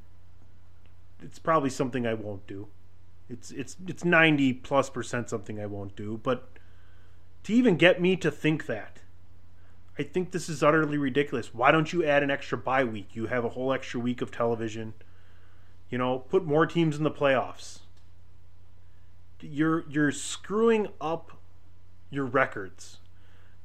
it's 1.22 1.40
probably 1.40 1.70
something 1.70 2.06
I 2.06 2.16
won't 2.16 2.46
do. 2.48 2.68
It's 3.30 3.52
it's 3.52 3.78
it's 3.88 4.04
ninety 4.04 4.52
plus 4.52 4.90
percent 4.90 5.30
something 5.30 5.60
I 5.60 5.68
won't 5.68 5.96
do. 5.96 6.20
But 6.22 6.50
to 7.44 7.54
even 7.54 7.78
get 7.78 8.02
me 8.02 8.18
to 8.18 8.30
think 8.30 8.66
that, 8.66 9.00
I 9.98 10.04
think 10.04 10.32
this 10.32 10.50
is 10.50 10.64
utterly 10.64 10.98
ridiculous. 10.98 11.54
Why 11.54 11.72
don't 11.72 11.94
you 11.94 12.04
add 12.04 12.24
an 12.24 12.32
extra 12.32 12.58
bye 12.58 12.84
week? 12.84 13.16
You 13.16 13.28
have 13.28 13.46
a 13.46 13.50
whole 13.50 13.72
extra 13.72 14.00
week 14.00 14.22
of 14.22 14.32
television. 14.32 14.94
You 15.90 16.00
know, 16.00 16.20
put 16.20 16.46
more 16.46 16.66
teams 16.66 16.98
in 16.98 17.04
the 17.04 17.12
playoffs. 17.12 17.80
You're 19.40 19.88
you're 19.90 20.12
screwing 20.12 20.88
up 21.00 21.38
your 22.10 22.26
records. 22.26 22.98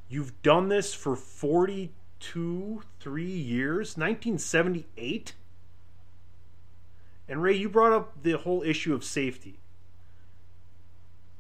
You've 0.08 0.42
done 0.42 0.68
this 0.68 0.92
for 0.92 1.14
42, 1.16 2.82
3 2.99 3.25
years, 3.25 3.97
1978. 3.97 5.35
And 7.28 7.42
Rey, 7.42 7.54
you 7.54 7.68
brought 7.68 7.92
up 7.92 8.23
the 8.23 8.38
whole 8.38 8.62
issue 8.62 8.94
of 8.94 9.04
safety. 9.04 9.61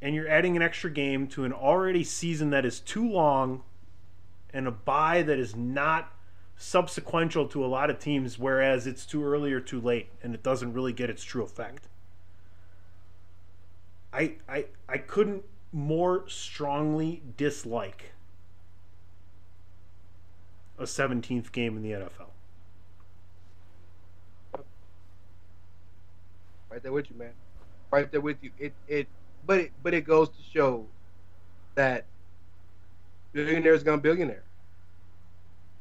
And 0.00 0.14
you're 0.14 0.28
adding 0.28 0.54
an 0.54 0.62
extra 0.62 0.90
game 0.90 1.26
to 1.28 1.44
an 1.44 1.52
already 1.52 2.04
season 2.04 2.50
that 2.50 2.64
is 2.64 2.78
too 2.78 3.08
long 3.08 3.62
and 4.52 4.66
a 4.66 4.70
buy 4.70 5.22
that 5.22 5.38
is 5.38 5.54
not 5.54 6.12
subsequential 6.58 7.48
to 7.50 7.64
a 7.64 7.66
lot 7.66 7.90
of 7.90 7.98
teams, 7.98 8.38
whereas 8.38 8.86
it's 8.86 9.06
too 9.06 9.24
early 9.24 9.52
or 9.52 9.60
too 9.60 9.80
late 9.80 10.08
and 10.22 10.34
it 10.34 10.42
doesn't 10.42 10.72
really 10.72 10.92
get 10.92 11.08
its 11.08 11.22
true 11.22 11.42
effect. 11.42 11.88
I 14.12 14.34
I 14.48 14.66
I 14.88 14.98
couldn't 14.98 15.44
more 15.72 16.24
strongly 16.28 17.22
dislike 17.36 18.12
a 20.78 20.84
17th 20.84 21.52
game 21.52 21.76
in 21.76 21.82
the 21.82 21.90
NFL. 21.90 22.30
Right 26.70 26.82
there 26.82 26.92
with 26.92 27.10
you, 27.10 27.16
man. 27.16 27.32
Right 27.90 28.10
there 28.10 28.20
with 28.20 28.38
you. 28.42 28.50
It 28.58 28.72
it 28.86 29.08
but 29.46 29.58
it 29.58 29.72
but 29.82 29.94
it 29.94 30.02
goes 30.02 30.28
to 30.28 30.42
show 30.52 30.86
that 31.74 32.04
billionaires 33.44 33.84
gonna 33.84 33.98
billionaire. 33.98 34.42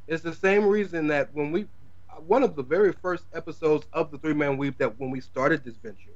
It's 0.07 0.21
the 0.21 0.33
same 0.33 0.65
reason 0.65 1.07
that 1.07 1.33
when 1.33 1.51
we 1.51 1.67
one 2.27 2.43
of 2.43 2.55
the 2.55 2.63
very 2.63 2.93
first 2.93 3.25
episodes 3.33 3.87
of 3.93 4.11
the 4.11 4.17
three 4.19 4.33
man 4.33 4.57
weave 4.57 4.77
that 4.77 4.99
when 4.99 5.09
we 5.09 5.19
started 5.19 5.63
this 5.63 5.75
venture, 5.75 6.15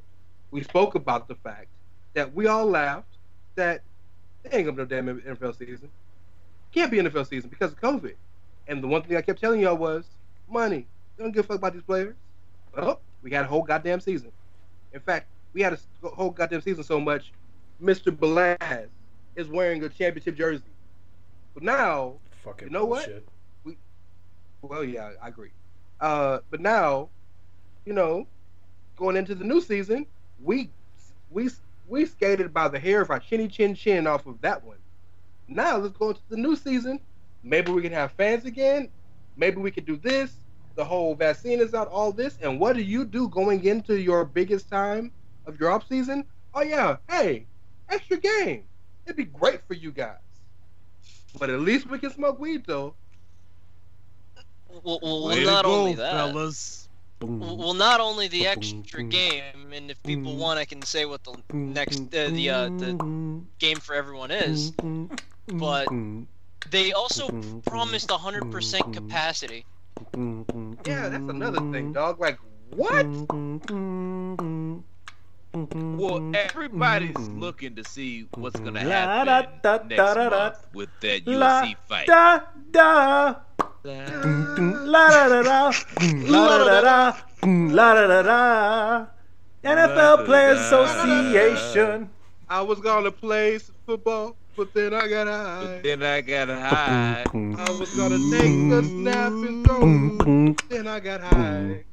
we 0.51 0.62
spoke 0.63 0.95
about 0.95 1.27
the 1.27 1.36
fact 1.36 1.67
that 2.13 2.33
we 2.33 2.45
all 2.48 2.65
laughed 2.65 3.17
that 3.55 3.81
there 4.43 4.55
ain't 4.55 4.65
gonna 4.65 4.86
be 4.86 4.95
no 4.95 5.01
damn 5.01 5.21
NFL 5.21 5.57
season. 5.57 5.89
Can't 6.71 6.91
be 6.91 6.98
NFL 6.98 7.27
season 7.27 7.50
because 7.50 7.71
of 7.71 7.81
COVID. 7.81 8.13
And 8.67 8.83
the 8.83 8.88
one 8.88 9.01
thing 9.01 9.17
I 9.17 9.21
kept 9.21 9.41
telling 9.41 9.62
y'all 9.62 9.75
was 9.75 10.05
money. 10.48 10.86
Don't 11.17 11.31
give 11.31 11.45
a 11.45 11.48
fuck 11.48 11.57
about 11.57 11.74
these 11.74 11.83
players. 11.83 12.15
Well, 12.75 13.01
we 13.24 13.31
had 13.31 13.45
a 13.45 13.48
whole 13.48 13.63
goddamn 13.63 14.00
season. 14.00 14.31
In 14.93 15.00
fact, 15.01 15.27
we 15.53 15.62
had 15.62 15.74
a 15.74 16.07
whole 16.07 16.29
goddamn 16.29 16.62
season 16.62 16.83
so 16.83 17.00
much, 17.00 17.33
Mr. 17.81 18.15
Balaz 18.15 18.89
is 19.36 19.48
wearing 19.48 19.83
a 19.83 19.89
championship 19.89 20.36
jersey. 20.36 20.63
But 21.53 21.63
now, 21.63 22.20
Fucking 22.43 22.67
You 22.67 22.74
know 22.74 22.86
what? 22.86 23.05
bullshit. 23.05 23.77
well, 24.62 24.84
yeah, 24.84 25.12
I 25.22 25.27
agree. 25.27 25.51
Uh, 26.00 26.39
but 26.50 26.60
now, 26.62 27.10
you 27.86 27.93
know, 27.93 28.27
going 28.96 29.15
into 29.15 29.36
the 29.36 29.43
new 29.43 29.62
season, 29.62 30.05
we 30.39 30.72
we 31.29 31.50
we 31.88 32.05
skated 32.05 32.53
by 32.53 32.67
the 32.67 32.79
hair 32.79 33.01
of 33.01 33.10
our 33.10 33.20
chinny 33.20 33.48
chin 33.48 33.75
chin 33.75 34.08
off 34.08 34.25
of 34.25 34.41
that 34.41 34.63
one. 34.63 34.77
Now 35.48 35.77
let's 35.77 35.98
go 35.98 36.10
into 36.10 36.22
the 36.29 36.38
new 36.38 36.55
season. 36.55 37.00
Maybe 37.43 37.72
we 37.72 37.81
can 37.81 37.91
have 37.93 38.13
fans 38.13 38.46
again. 38.46 38.89
Maybe 39.36 39.58
we 39.58 39.72
can 39.72 39.84
do 39.86 39.98
this. 39.98 40.38
The 40.75 40.86
whole 40.86 41.15
vaccine 41.15 41.60
is 41.60 41.74
out, 41.74 41.88
all 41.89 42.12
this. 42.12 42.38
And 42.41 42.60
what 42.60 42.75
do 42.75 42.81
you 42.81 43.05
do 43.05 43.27
going 43.29 43.63
into 43.65 44.00
your 44.00 44.25
biggest 44.25 44.70
time 44.70 45.12
of 45.46 45.60
your 45.60 45.72
off 45.72 45.88
season? 45.88 46.25
Oh 46.53 46.62
yeah, 46.62 46.98
hey, 47.10 47.48
extra 47.89 48.17
game. 48.17 48.63
It'd 49.05 49.17
be 49.17 49.25
great 49.25 49.62
for 49.67 49.74
you 49.74 49.91
guys. 49.91 50.17
But 51.39 51.50
at 51.50 51.59
least 51.61 51.89
we 51.89 52.00
can 52.00 52.11
smoke 52.11 52.39
weed 52.39 52.63
though. 52.65 52.93
Well, 54.83 55.00
well, 55.01 55.27
Way 55.27 55.43
well 55.45 55.53
not 55.53 55.61
to 55.63 55.67
go, 55.67 55.75
only 55.75 55.93
that. 55.95 56.11
fellas. 56.11 56.88
Well, 57.21 57.55
well, 57.55 57.73
not 57.73 58.00
only 58.00 58.27
the 58.29 58.47
extra 58.47 59.03
game, 59.03 59.71
and 59.73 59.91
if 59.91 60.01
people 60.01 60.35
want, 60.38 60.57
I 60.57 60.65
can 60.65 60.81
say 60.81 61.05
what 61.05 61.23
the 61.23 61.35
next 61.53 62.00
uh, 62.15 62.29
the 62.29 62.50
uh, 62.50 62.69
the 62.69 63.41
game 63.59 63.77
for 63.77 63.93
everyone 63.93 64.31
is. 64.31 64.71
boom, 64.71 65.11
boom, 65.47 65.57
but- 65.59 65.88
They 66.71 66.93
also 66.93 67.27
promised 67.65 68.07
boom, 68.07 68.19
100% 68.19 68.93
capacity. 68.93 69.65
boom, 70.11 70.43
boom, 70.43 70.77
Yeah, 70.85 71.09
that's 71.09 71.29
another 71.29 71.59
thing, 71.71 71.91
dog. 71.93 72.19
Like 72.19 72.39
what? 72.71 73.05
Mm-hmm. 75.53 75.98
Well, 75.98 76.31
everybody's 76.34 77.12
mm-hmm. 77.12 77.39
looking 77.39 77.75
to 77.75 77.84
see 77.84 78.27
what's 78.36 78.58
gonna 78.58 78.79
mm-hmm. 78.79 78.89
happen 78.89 79.25
da 79.27 79.77
da 79.77 79.84
next 79.84 79.98
da 79.98 80.13
da 80.13 80.29
da. 80.29 80.29
month 80.29 80.67
with 80.74 80.89
that 81.01 81.25
UFC 81.25 81.75
fight. 81.89 82.08
da 82.08 82.39
da. 82.72 83.36
Dun, 83.84 84.55
dun, 84.55 84.86
La 84.91 85.10
da 85.10 85.27
da 85.27 85.41
da. 85.41 85.72
La 86.29 86.58
da 86.58 86.65
da 86.65 86.81
da. 86.81 87.17
La 87.43 87.93
da 87.93 88.08
da 88.08 88.22
da. 88.22 89.05
NFL 89.63 90.25
Players 90.25 90.60
Association. 90.60 92.10
I 92.50 92.62
was 92.62 92.79
gonna 92.79 93.12
play 93.12 93.60
football, 93.86 94.38
but 94.55 94.74
then 94.74 94.93
I 94.93 95.08
got 95.08 95.27
high. 95.27 95.63
But 95.65 95.84
then 95.84 96.03
I 96.03 96.22
got 96.22 96.48
high. 96.48 97.24
I 97.34 97.72
was 97.77 97.93
gonna 97.96 98.20
take 98.31 98.72
a 98.72 98.84
snap 98.84 99.31
and 99.31 99.65
throw, 99.65 100.55
then 100.70 100.88
I 100.88 101.00
got 101.01 101.22
high. 101.22 101.84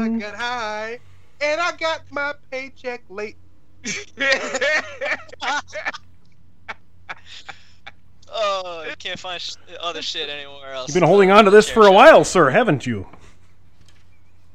I 0.05 0.09
got 0.09 0.35
high. 0.35 0.99
And 1.41 1.61
I 1.61 1.71
got 1.77 2.03
my 2.11 2.33
paycheck 2.51 3.03
late. 3.09 3.37
Oh, 8.35 8.85
I 8.89 8.95
can't 8.95 9.19
find 9.19 9.39
sh- 9.41 9.55
other 9.79 10.01
shit 10.01 10.29
anywhere 10.29 10.73
else. 10.73 10.89
You've 10.89 10.95
been 10.95 11.03
holding 11.07 11.29
on 11.31 11.45
to 11.45 11.51
this 11.51 11.69
for 11.69 11.85
a 11.87 11.91
while, 11.91 12.23
sir, 12.23 12.49
haven't 12.49 12.85
you? 12.87 13.07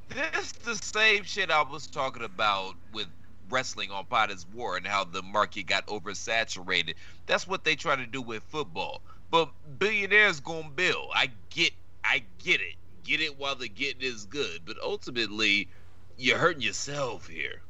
This 0.09 0.53
the 0.53 0.75
same 0.75 1.23
shit 1.25 1.51
I 1.51 1.63
was 1.63 1.87
talking 1.87 2.25
about 2.25 2.75
with 2.93 3.07
wrestling 3.51 3.91
on 3.91 4.07
Pod 4.07 4.31
is 4.31 4.47
War 4.55 4.77
and 4.77 4.87
how 4.87 5.05
the 5.05 5.23
market 5.23 5.67
got 5.67 5.87
oversaturated. 5.87 6.95
That's 7.27 7.47
what 7.47 7.65
they 7.65 7.77
try 7.77 7.97
to 7.97 8.07
do 8.07 8.23
with 8.23 8.43
football. 8.45 9.03
But 9.31 9.51
billionaires 9.79 10.41
gonna 10.41 10.71
bill. 10.71 11.09
I 11.15 11.31
get 11.51 11.73
I 12.05 12.23
get 12.39 12.61
it. 12.61 12.75
Get 13.05 13.21
it 13.21 13.39
while 13.39 13.55
the 13.55 13.69
getting 13.69 14.03
is 14.03 14.25
good. 14.25 14.63
But 14.65 14.77
ultimately, 14.83 15.69
you're 16.17 16.39
hurting 16.39 16.63
yourself 16.63 17.29
here. 17.29 17.63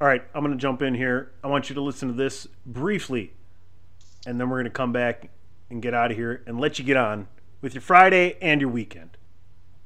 All 0.00 0.06
right, 0.06 0.22
I'm 0.34 0.42
to 0.52 0.56
jump 0.56 0.80
in 0.80 0.94
here. 0.94 1.32
I 1.42 1.48
want 1.48 1.68
you 1.68 1.74
to 1.74 1.80
listen 1.80 2.08
to 2.08 2.14
this 2.14 2.46
briefly, 2.64 3.32
and 4.26 4.40
then 4.40 4.48
we're 4.48 4.62
to 4.62 4.70
come 4.70 4.92
back 4.92 5.30
and 5.70 5.82
get 5.82 5.92
out 5.92 6.12
of 6.12 6.16
here 6.16 6.42
and 6.46 6.60
let 6.60 6.78
you 6.78 6.84
get 6.84 6.96
on 6.96 7.26
with 7.60 7.74
your 7.74 7.82
Friday 7.82 8.36
and 8.40 8.60
your 8.60 8.70
weekend. 8.70 9.17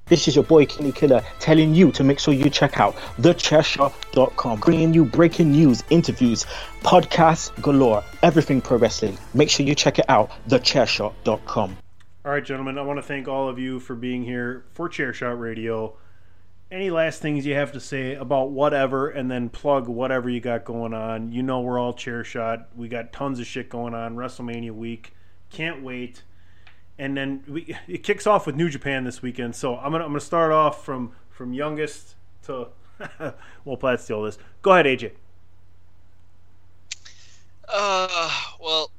This 0.06 0.26
is 0.26 0.34
your 0.34 0.44
boy 0.44 0.66
Kenny 0.66 0.90
Killer 0.90 1.22
telling 1.38 1.74
you 1.74 1.92
to 1.92 2.02
make 2.02 2.18
sure 2.18 2.34
you 2.34 2.50
check 2.50 2.80
out 2.80 2.96
thechairshot.com, 3.18 4.60
bringing 4.60 4.92
you 4.92 5.04
breaking 5.04 5.52
news, 5.52 5.84
interviews, 5.90 6.44
podcasts 6.82 7.50
galore, 7.62 8.02
everything 8.22 8.60
pro 8.60 8.78
wrestling. 8.78 9.16
Make 9.32 9.48
sure 9.48 9.64
you 9.64 9.74
check 9.76 10.00
it 10.00 10.04
out, 10.08 10.30
thechairshot.com. 10.48 11.76
All 12.24 12.30
right, 12.32 12.44
gentlemen, 12.44 12.78
I 12.78 12.82
want 12.82 12.98
to 12.98 13.02
thank 13.02 13.28
all 13.28 13.48
of 13.48 13.58
you 13.58 13.80
for 13.80 13.94
being 13.94 14.24
here 14.24 14.64
for 14.74 14.88
Chairshot 14.88 15.38
Radio. 15.38 15.96
Any 16.70 16.90
last 16.90 17.20
things 17.20 17.44
you 17.46 17.54
have 17.54 17.72
to 17.72 17.80
say 17.80 18.14
about 18.14 18.50
whatever, 18.50 19.08
and 19.08 19.30
then 19.30 19.48
plug 19.48 19.88
whatever 19.88 20.30
you 20.30 20.40
got 20.40 20.64
going 20.64 20.94
on? 20.94 21.32
You 21.32 21.42
know, 21.42 21.60
we're 21.60 21.78
all 21.78 21.92
Chairshot. 21.92 22.66
We 22.76 22.88
got 22.88 23.12
tons 23.12 23.40
of 23.40 23.46
shit 23.46 23.68
going 23.68 23.94
on. 23.94 24.16
WrestleMania 24.16 24.72
week, 24.72 25.14
can't 25.50 25.82
wait. 25.82 26.22
And 27.02 27.16
then 27.16 27.42
we, 27.48 27.76
it 27.88 28.04
kicks 28.04 28.28
off 28.28 28.46
with 28.46 28.54
New 28.54 28.70
Japan 28.70 29.02
this 29.02 29.20
weekend. 29.20 29.56
So 29.56 29.74
I'm 29.74 29.90
gonna 29.90 30.04
I'm 30.04 30.10
gonna 30.10 30.20
start 30.20 30.52
off 30.52 30.84
from 30.84 31.10
from 31.30 31.52
youngest 31.52 32.14
to 32.44 32.68
well, 33.64 33.76
Platt 33.76 34.00
steal 34.00 34.22
this. 34.22 34.38
Go 34.62 34.70
ahead, 34.70 34.86
AJ. 34.86 35.10
Uh, 37.68 38.30
well, 38.60 38.92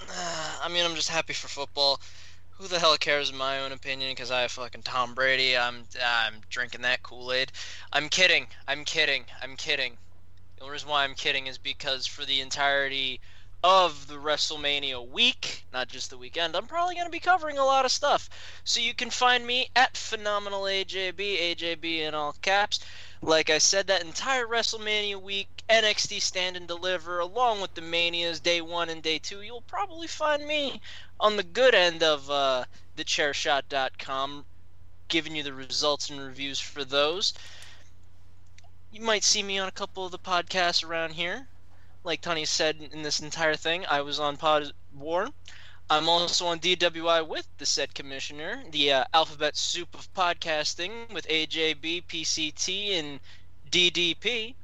uh, 0.00 0.58
I 0.60 0.68
mean, 0.72 0.84
I'm 0.84 0.96
just 0.96 1.08
happy 1.08 1.32
for 1.32 1.46
football. 1.46 2.00
Who 2.58 2.66
the 2.66 2.80
hell 2.80 2.96
cares 2.96 3.30
in 3.30 3.36
my 3.36 3.60
own 3.60 3.70
opinion? 3.70 4.10
Because 4.10 4.32
I 4.32 4.40
have 4.40 4.50
fucking 4.50 4.82
Tom 4.82 5.14
Brady. 5.14 5.56
I'm 5.56 5.84
I'm 6.04 6.34
drinking 6.50 6.82
that 6.82 7.04
Kool 7.04 7.32
Aid. 7.32 7.52
I'm 7.92 8.08
kidding. 8.08 8.48
I'm 8.66 8.84
kidding. 8.84 9.24
I'm 9.40 9.54
kidding. 9.54 9.96
The 10.56 10.62
only 10.62 10.72
reason 10.72 10.88
why 10.88 11.04
I'm 11.04 11.14
kidding 11.14 11.46
is 11.46 11.58
because 11.58 12.08
for 12.08 12.24
the 12.24 12.40
entirety 12.40 13.20
of 13.62 14.06
the 14.06 14.14
WrestleMania 14.14 15.06
week, 15.06 15.64
not 15.72 15.88
just 15.88 16.08
the 16.08 16.16
weekend, 16.16 16.56
I'm 16.56 16.66
probably 16.66 16.94
going 16.94 17.06
to 17.06 17.10
be 17.10 17.20
covering 17.20 17.58
a 17.58 17.64
lot 17.64 17.84
of 17.84 17.90
stuff. 17.90 18.30
So 18.64 18.80
you 18.80 18.94
can 18.94 19.10
find 19.10 19.46
me 19.46 19.68
at 19.76 19.96
Phenomenal 19.96 20.62
AJB, 20.62 21.56
AJB 21.56 22.00
in 22.00 22.14
all 22.14 22.34
caps. 22.40 22.80
Like 23.22 23.50
I 23.50 23.58
said, 23.58 23.88
that 23.88 24.02
entire 24.02 24.46
WrestleMania 24.46 25.20
week, 25.20 25.48
NXT 25.68 26.22
Stand 26.22 26.56
and 26.56 26.66
Deliver, 26.66 27.18
along 27.18 27.60
with 27.60 27.74
the 27.74 27.82
Manias 27.82 28.40
Day 28.40 28.62
1 28.62 28.88
and 28.88 29.02
Day 29.02 29.18
2, 29.18 29.42
you'll 29.42 29.60
probably 29.62 30.06
find 30.06 30.46
me 30.46 30.80
on 31.18 31.36
the 31.36 31.42
good 31.42 31.74
end 31.74 32.02
of 32.02 32.30
uh, 32.30 32.64
thechairshot.com, 32.96 34.46
giving 35.08 35.36
you 35.36 35.42
the 35.42 35.52
results 35.52 36.08
and 36.08 36.18
reviews 36.18 36.58
for 36.58 36.82
those. 36.82 37.34
You 38.90 39.02
might 39.02 39.22
see 39.22 39.42
me 39.42 39.58
on 39.58 39.68
a 39.68 39.72
couple 39.72 40.06
of 40.06 40.12
the 40.12 40.18
podcasts 40.18 40.82
around 40.82 41.12
here. 41.12 41.46
Like 42.02 42.22
Tunney 42.22 42.46
said 42.46 42.88
in 42.92 43.02
this 43.02 43.20
entire 43.20 43.56
thing, 43.56 43.84
I 43.86 44.00
was 44.00 44.18
on 44.18 44.36
Pod 44.36 44.72
War. 44.94 45.28
I'm 45.90 46.08
also 46.08 46.46
on 46.46 46.60
DWI 46.60 47.26
with 47.26 47.48
the 47.58 47.66
said 47.66 47.94
commissioner, 47.94 48.62
the 48.70 48.92
uh, 48.92 49.04
alphabet 49.12 49.56
soup 49.56 49.92
of 49.94 50.12
podcasting 50.14 51.12
with 51.12 51.26
AJB, 51.26 52.06
PCT, 52.06 52.98
and 52.98 53.20
DDP. 53.70 54.54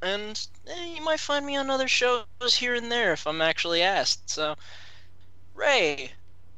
And 0.00 0.46
eh, 0.66 0.94
you 0.96 1.02
might 1.02 1.20
find 1.20 1.44
me 1.44 1.56
on 1.56 1.70
other 1.70 1.88
shows 1.88 2.24
here 2.54 2.74
and 2.74 2.90
there 2.90 3.12
if 3.12 3.26
I'm 3.26 3.42
actually 3.42 3.82
asked. 3.82 4.30
So, 4.30 4.56
Rey, 5.54 6.12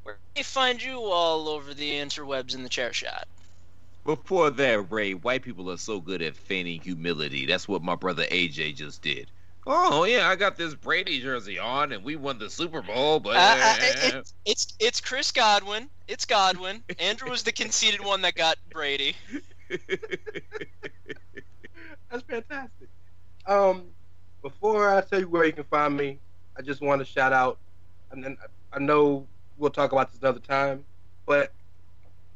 where 0.05 0.18
can 0.35 0.40
I 0.40 0.42
find 0.44 0.81
you 0.81 1.01
all 1.01 1.49
over 1.49 1.75
the 1.75 1.92
interwebs 1.92 2.55
in 2.55 2.62
the 2.62 2.68
chair 2.68 2.92
shot? 2.92 3.27
Before 4.07 4.51
that, 4.51 4.90
Rey, 4.90 5.14
white 5.14 5.42
people 5.42 5.71
are 5.71 5.77
so 5.77 6.01
good 6.01 6.23
at 6.23 6.37
feigning 6.37 6.81
humility. 6.81 7.45
That's 7.45 7.66
what 7.66 7.83
my 7.83 7.97
brother 7.97 8.25
AJ 8.31 8.77
just 8.77 9.03
did. 9.03 9.29
Oh 9.66 10.05
yeah, 10.05 10.29
I 10.29 10.37
got 10.37 10.57
this 10.57 10.77
Brady 10.77 11.21
jersey 11.21 11.59
on, 11.59 11.90
and 11.90 12.05
we 12.05 12.14
won 12.14 12.38
the 12.38 12.49
Super 12.49 12.83
Bowl. 12.83 13.19
But 13.19 13.37
Uh, 13.37 13.57
uh, 13.61 13.77
it, 13.81 14.33
it's 14.45 14.75
it's 14.79 15.01
Chris 15.01 15.33
Godwin. 15.33 15.90
It's 16.07 16.25
Godwin. 16.25 16.85
Andrew 17.01 17.31
was 17.31 17.42
the 17.42 17.51
conceited 17.51 18.05
one 18.05 18.23
that 18.23 18.37
got 18.37 18.59
Brady. 18.71 19.16
That's 22.09 22.23
fantastic. 22.29 22.88
Um, 23.47 23.87
before 24.40 24.88
I 24.88 25.01
tell 25.01 25.19
you 25.19 25.29
where 25.29 25.45
you 25.45 25.53
can 25.53 25.64
find 25.64 25.97
me, 25.97 26.21
I 26.57 26.62
just 26.62 26.81
want 26.81 27.01
to 27.01 27.05
shout 27.05 27.33
out, 27.33 27.59
and 28.12 28.23
then 28.23 28.37
I 28.73 28.79
know 28.79 29.27
we'll 29.59 29.71
talk 29.71 29.90
about 29.90 30.12
this 30.12 30.21
another 30.21 30.38
time, 30.38 30.85
but 31.27 31.53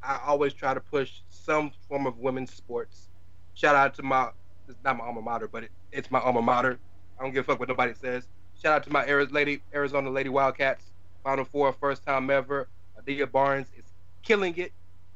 I 0.03 0.21
always 0.27 0.55
try 0.55 0.75
to 0.75 0.81
push 0.81 1.21
some 1.29 1.73
form 1.89 2.07
of 2.07 2.19
women's 2.19 2.53
sports. 2.53 3.09
Shout 3.55 3.75
out 3.75 3.95
to 3.95 4.03
my, 4.03 4.31
it's 4.69 4.79
not 4.85 4.97
my 4.97 5.05
alma 5.05 5.21
mater, 5.23 5.49
but 5.49 5.65
it, 5.65 5.71
it's 5.93 6.11
my 6.11 6.21
alma 6.21 6.43
mater. 6.43 6.79
I 7.19 7.23
don't 7.23 7.33
give 7.33 7.45
a 7.45 7.47
fuck 7.47 7.61
what 7.61 7.69
nobody 7.69 7.93
says. 7.95 8.29
Shout 8.63 8.73
out 8.75 8.85
to 8.85 8.93
my 8.93 9.07
Arizona 9.07 10.11
Lady 10.11 10.29
Wildcats, 10.29 10.85
Final 11.23 11.45
Four, 11.45 11.73
first 11.73 12.05
time 12.05 12.31
ever. 12.31 12.69
Adia 12.99 13.27
Barnes 13.27 13.69
is 13.77 13.85
killing 14.23 14.57
it. 14.57 14.73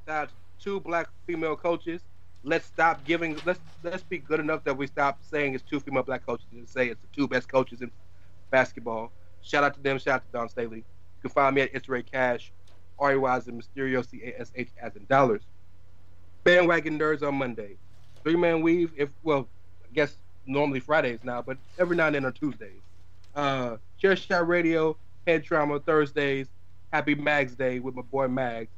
Shout 0.06 0.22
out 0.24 0.28
to 0.28 0.34
two 0.62 0.80
black 0.80 1.08
female 1.26 1.56
coaches. 1.56 2.02
Let's 2.42 2.66
stop 2.66 3.04
giving. 3.04 3.38
Let's 3.44 3.60
let's 3.82 4.02
be 4.02 4.18
good 4.18 4.40
enough 4.40 4.64
that 4.64 4.76
we 4.76 4.86
stop 4.86 5.18
saying 5.22 5.54
it's 5.54 5.62
two 5.62 5.80
female 5.80 6.02
black 6.02 6.24
coaches 6.26 6.46
and 6.52 6.68
say 6.68 6.88
it's 6.88 7.00
the 7.00 7.08
two 7.14 7.26
best 7.28 7.48
coaches 7.48 7.80
in 7.80 7.90
basketball. 8.50 9.12
Shout 9.42 9.64
out 9.64 9.74
to 9.74 9.80
them. 9.80 9.98
Shout 9.98 10.16
out 10.16 10.26
to 10.26 10.32
Dawn 10.32 10.48
Staley. 10.48 10.78
You 10.78 10.84
can 11.22 11.30
find 11.30 11.54
me 11.54 11.62
at 11.62 11.70
It's 11.74 11.88
Rey 11.88 12.02
Cash, 12.02 12.52
R 12.98 13.18
Y 13.18 13.36
as 13.36 13.48
in 13.48 13.60
Mysterio, 13.60 14.06
C 14.06 14.22
A 14.24 14.40
S 14.40 14.52
H 14.54 14.70
as 14.80 14.96
in 14.96 15.06
dollars. 15.06 15.42
Bandwagon 16.44 16.98
Nerds 16.98 17.22
on 17.26 17.34
Monday. 17.36 17.76
Three 18.22 18.36
Man 18.36 18.62
Weave. 18.62 18.92
If 18.96 19.08
well, 19.22 19.48
I 19.82 19.94
guess 19.94 20.16
normally 20.46 20.80
Fridays 20.80 21.20
now, 21.22 21.42
but 21.42 21.56
every 21.78 21.96
now 21.96 22.06
and 22.06 22.14
then 22.14 22.24
on 22.24 22.32
Tuesdays. 22.32 22.80
Uh, 23.34 23.76
Chair 23.98 24.14
Shot 24.16 24.46
Radio, 24.46 24.96
Head 25.26 25.44
Trauma 25.44 25.80
Thursdays. 25.80 26.48
Happy 26.92 27.16
Mags 27.16 27.54
Day 27.56 27.80
with 27.80 27.96
my 27.96 28.02
boy 28.02 28.28
Mags, 28.28 28.70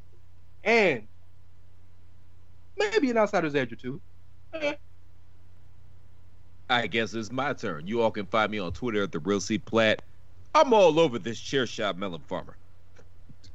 and 0.64 1.06
maybe 2.78 3.10
an 3.10 3.18
Outsider's 3.18 3.54
Edge 3.54 3.72
or 3.72 3.76
two. 3.76 4.00
I 6.70 6.86
guess 6.86 7.12
it's 7.14 7.30
my 7.30 7.52
turn. 7.52 7.86
You 7.86 8.00
all 8.00 8.10
can 8.10 8.26
find 8.26 8.50
me 8.50 8.58
on 8.58 8.72
Twitter 8.72 9.02
at 9.02 9.12
the 9.12 9.18
Real 9.18 9.40
C 9.40 9.58
Platt. 9.58 10.02
I'm 10.54 10.72
all 10.72 10.98
over 10.98 11.18
this 11.18 11.38
chair 11.38 11.66
shot 11.66 11.98
melon 11.98 12.22
farmer. 12.26 12.56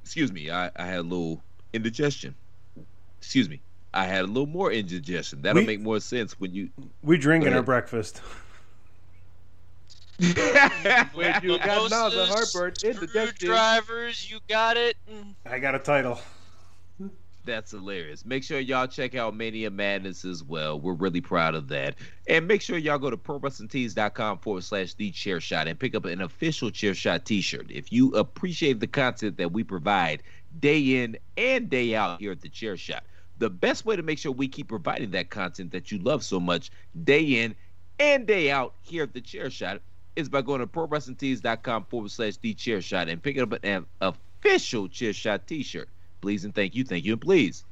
Excuse 0.03 0.31
me, 0.31 0.49
I, 0.51 0.71
I 0.75 0.85
had 0.85 0.99
a 0.99 1.03
little 1.03 1.41
indigestion. 1.73 2.35
Excuse 3.19 3.47
me. 3.49 3.61
I 3.93 4.05
had 4.05 4.23
a 4.23 4.27
little 4.27 4.47
more 4.47 4.71
indigestion. 4.71 5.41
That'll 5.41 5.61
We- 5.61 5.67
make 5.67 5.81
more 5.81 5.99
sense 5.99 6.39
when 6.39 6.53
you 6.53 6.69
We 7.03 7.17
drinking 7.17 7.49
Go 7.49 7.51
our 7.51 7.57
ahead. 7.59 7.65
breakfast. 7.65 8.21
When 11.13 11.33
you 11.43 11.57
got 11.57 11.89
nausea, 11.89 11.89
Mimosas, 11.89 12.29
heartburn, 12.29 12.73
indigestion. 12.83 13.47
Drivers, 13.47 14.29
you 14.31 14.39
got 14.47 14.77
it. 14.77 14.95
I 15.45 15.57
got 15.59 15.73
a 15.75 15.79
title. 15.79 16.19
That's 17.43 17.71
hilarious. 17.71 18.23
Make 18.23 18.43
sure 18.43 18.59
y'all 18.59 18.87
check 18.87 19.15
out 19.15 19.35
Mania 19.35 19.71
Madness 19.71 20.25
as 20.25 20.43
well. 20.43 20.79
We're 20.79 20.93
really 20.93 21.21
proud 21.21 21.55
of 21.55 21.69
that. 21.69 21.95
And 22.27 22.47
make 22.47 22.61
sure 22.61 22.77
y'all 22.77 22.99
go 22.99 23.09
to 23.09 23.17
prowrestlingtees.com 23.17 24.39
forward 24.39 24.63
slash 24.63 24.93
the 24.93 25.09
chair 25.11 25.39
shot 25.39 25.67
and 25.67 25.79
pick 25.79 25.95
up 25.95 26.05
an 26.05 26.21
official 26.21 26.69
chair 26.69 26.93
shot 26.93 27.25
t 27.25 27.41
shirt. 27.41 27.65
If 27.69 27.91
you 27.91 28.11
appreciate 28.11 28.79
the 28.79 28.87
content 28.87 29.37
that 29.37 29.51
we 29.51 29.63
provide 29.63 30.21
day 30.59 31.01
in 31.01 31.17
and 31.35 31.69
day 31.69 31.95
out 31.95 32.19
here 32.19 32.31
at 32.31 32.41
the 32.41 32.49
chair 32.49 32.77
shot, 32.77 33.03
the 33.39 33.49
best 33.49 33.85
way 33.85 33.95
to 33.95 34.03
make 34.03 34.19
sure 34.19 34.31
we 34.31 34.47
keep 34.47 34.67
providing 34.67 35.11
that 35.11 35.31
content 35.31 35.71
that 35.71 35.91
you 35.91 35.97
love 35.97 36.23
so 36.23 36.39
much 36.39 36.69
day 37.03 37.21
in 37.21 37.55
and 37.99 38.27
day 38.27 38.51
out 38.51 38.75
here 38.83 39.03
at 39.03 39.13
the 39.13 39.21
chair 39.21 39.49
shot 39.49 39.81
is 40.15 40.29
by 40.29 40.41
going 40.41 40.59
to 40.59 40.67
prowrestlingtees.com 40.67 41.85
forward 41.85 42.11
slash 42.11 42.37
the 42.37 42.53
chair 42.53 42.81
shot 42.81 43.09
and 43.09 43.23
picking 43.23 43.41
up 43.41 43.63
an 43.63 43.85
official 44.01 44.87
chair 44.87 45.13
shot 45.13 45.47
t 45.47 45.63
shirt. 45.63 45.89
Please 46.21 46.45
and 46.45 46.53
thank 46.53 46.75
you, 46.75 46.83
thank 46.83 47.03
you, 47.03 47.13
and 47.13 47.21
please. 47.21 47.65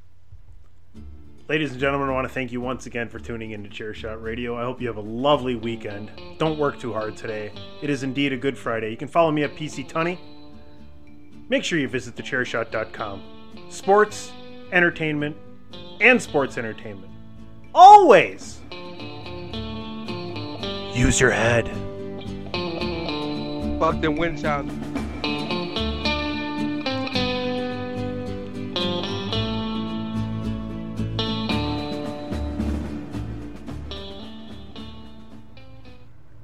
Ladies 1.47 1.71
and 1.71 1.79
gentlemen, 1.79 2.09
I 2.09 2.11
want 2.11 2.27
to 2.27 2.33
thank 2.33 2.51
you 2.51 2.61
once 2.61 2.85
again 2.85 3.09
for 3.09 3.17
tuning 3.19 3.51
in 3.51 3.63
to 3.63 3.69
Chairshot 3.69 4.21
Radio. 4.21 4.55
I 4.55 4.63
hope 4.63 4.81
you 4.81 4.87
have 4.87 4.97
a 4.97 5.01
lovely 5.01 5.55
weekend. 5.55 6.11
Don't 6.37 6.59
work 6.59 6.79
too 6.79 6.93
hard 6.93 7.17
today. 7.17 7.51
It 7.81 7.89
is 7.89 8.03
indeed 8.03 8.33
a 8.33 8.37
good 8.37 8.57
Friday. 8.57 8.91
You 8.91 8.97
can 8.97 9.07
follow 9.07 9.31
me 9.31 9.43
at 9.43 9.55
PC 9.55 9.89
Tunney. 9.89 10.19
Make 11.49 11.63
sure 11.63 11.79
you 11.79 11.87
visit 11.87 12.15
thechairshot.com. 12.15 13.23
Sports, 13.69 14.31
entertainment, 14.71 15.35
and 16.01 16.21
sports 16.21 16.57
entertainment. 16.59 17.11
Always 17.73 18.59
use 20.93 21.19
your 21.19 21.31
head. 21.31 21.67
Fuck 23.79 24.01
them 24.01 24.17
wind 24.17 24.39
chimes. 24.39 24.71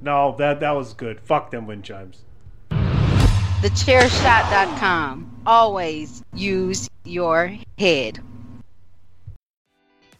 No, 0.06 0.34
that 0.38 0.60
that 0.60 0.70
was 0.70 0.94
good. 0.94 1.20
Fuck 1.20 1.50
them 1.50 1.66
wind 1.66 1.82
chimes. 1.82 2.22
TheChairShot.com. 2.70 5.42
Always 5.44 6.22
use 6.32 6.88
your 7.04 7.52
head. 7.76 8.20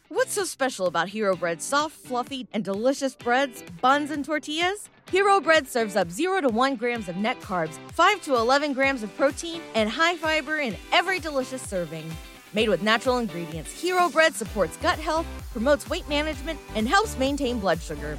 What's 0.09 0.33
so 0.33 0.43
special 0.43 0.87
about 0.87 1.09
Hero 1.09 1.37
Bread's 1.37 1.65
soft, 1.65 1.95
fluffy, 1.95 2.49
and 2.53 2.65
delicious 2.65 3.15
breads, 3.15 3.63
buns, 3.81 4.11
and 4.11 4.25
tortillas? 4.25 4.89
Hero 5.09 5.41
Bread 5.41 5.69
serves 5.69 5.95
up 5.95 6.11
0 6.11 6.41
to 6.41 6.49
1 6.49 6.75
grams 6.75 7.09
of 7.09 7.15
net 7.17 7.41
carbs, 7.41 7.79
5 7.93 8.23
to 8.23 8.35
11 8.35 8.73
grams 8.73 9.05
of 9.05 9.17
protein, 9.17 9.61
and 9.77 9.89
high 9.89 10.17
fiber 10.17 10.59
in 10.59 10.75
every 10.93 11.21
delicious 11.21 11.63
serving. 11.63 12.11
Made 12.55 12.71
with 12.71 12.83
natural 12.83 13.19
ingredients, 13.19 13.71
Hero 13.71 14.09
Bread 14.09 14.35
supports 14.35 14.77
gut 14.79 14.99
health, 14.99 15.27
promotes 15.53 15.89
weight 15.89 16.09
management, 16.09 16.59
and 16.75 16.89
helps 16.89 17.17
maintain 17.19 17.61
blood 17.61 17.81
sugar. 17.81 18.19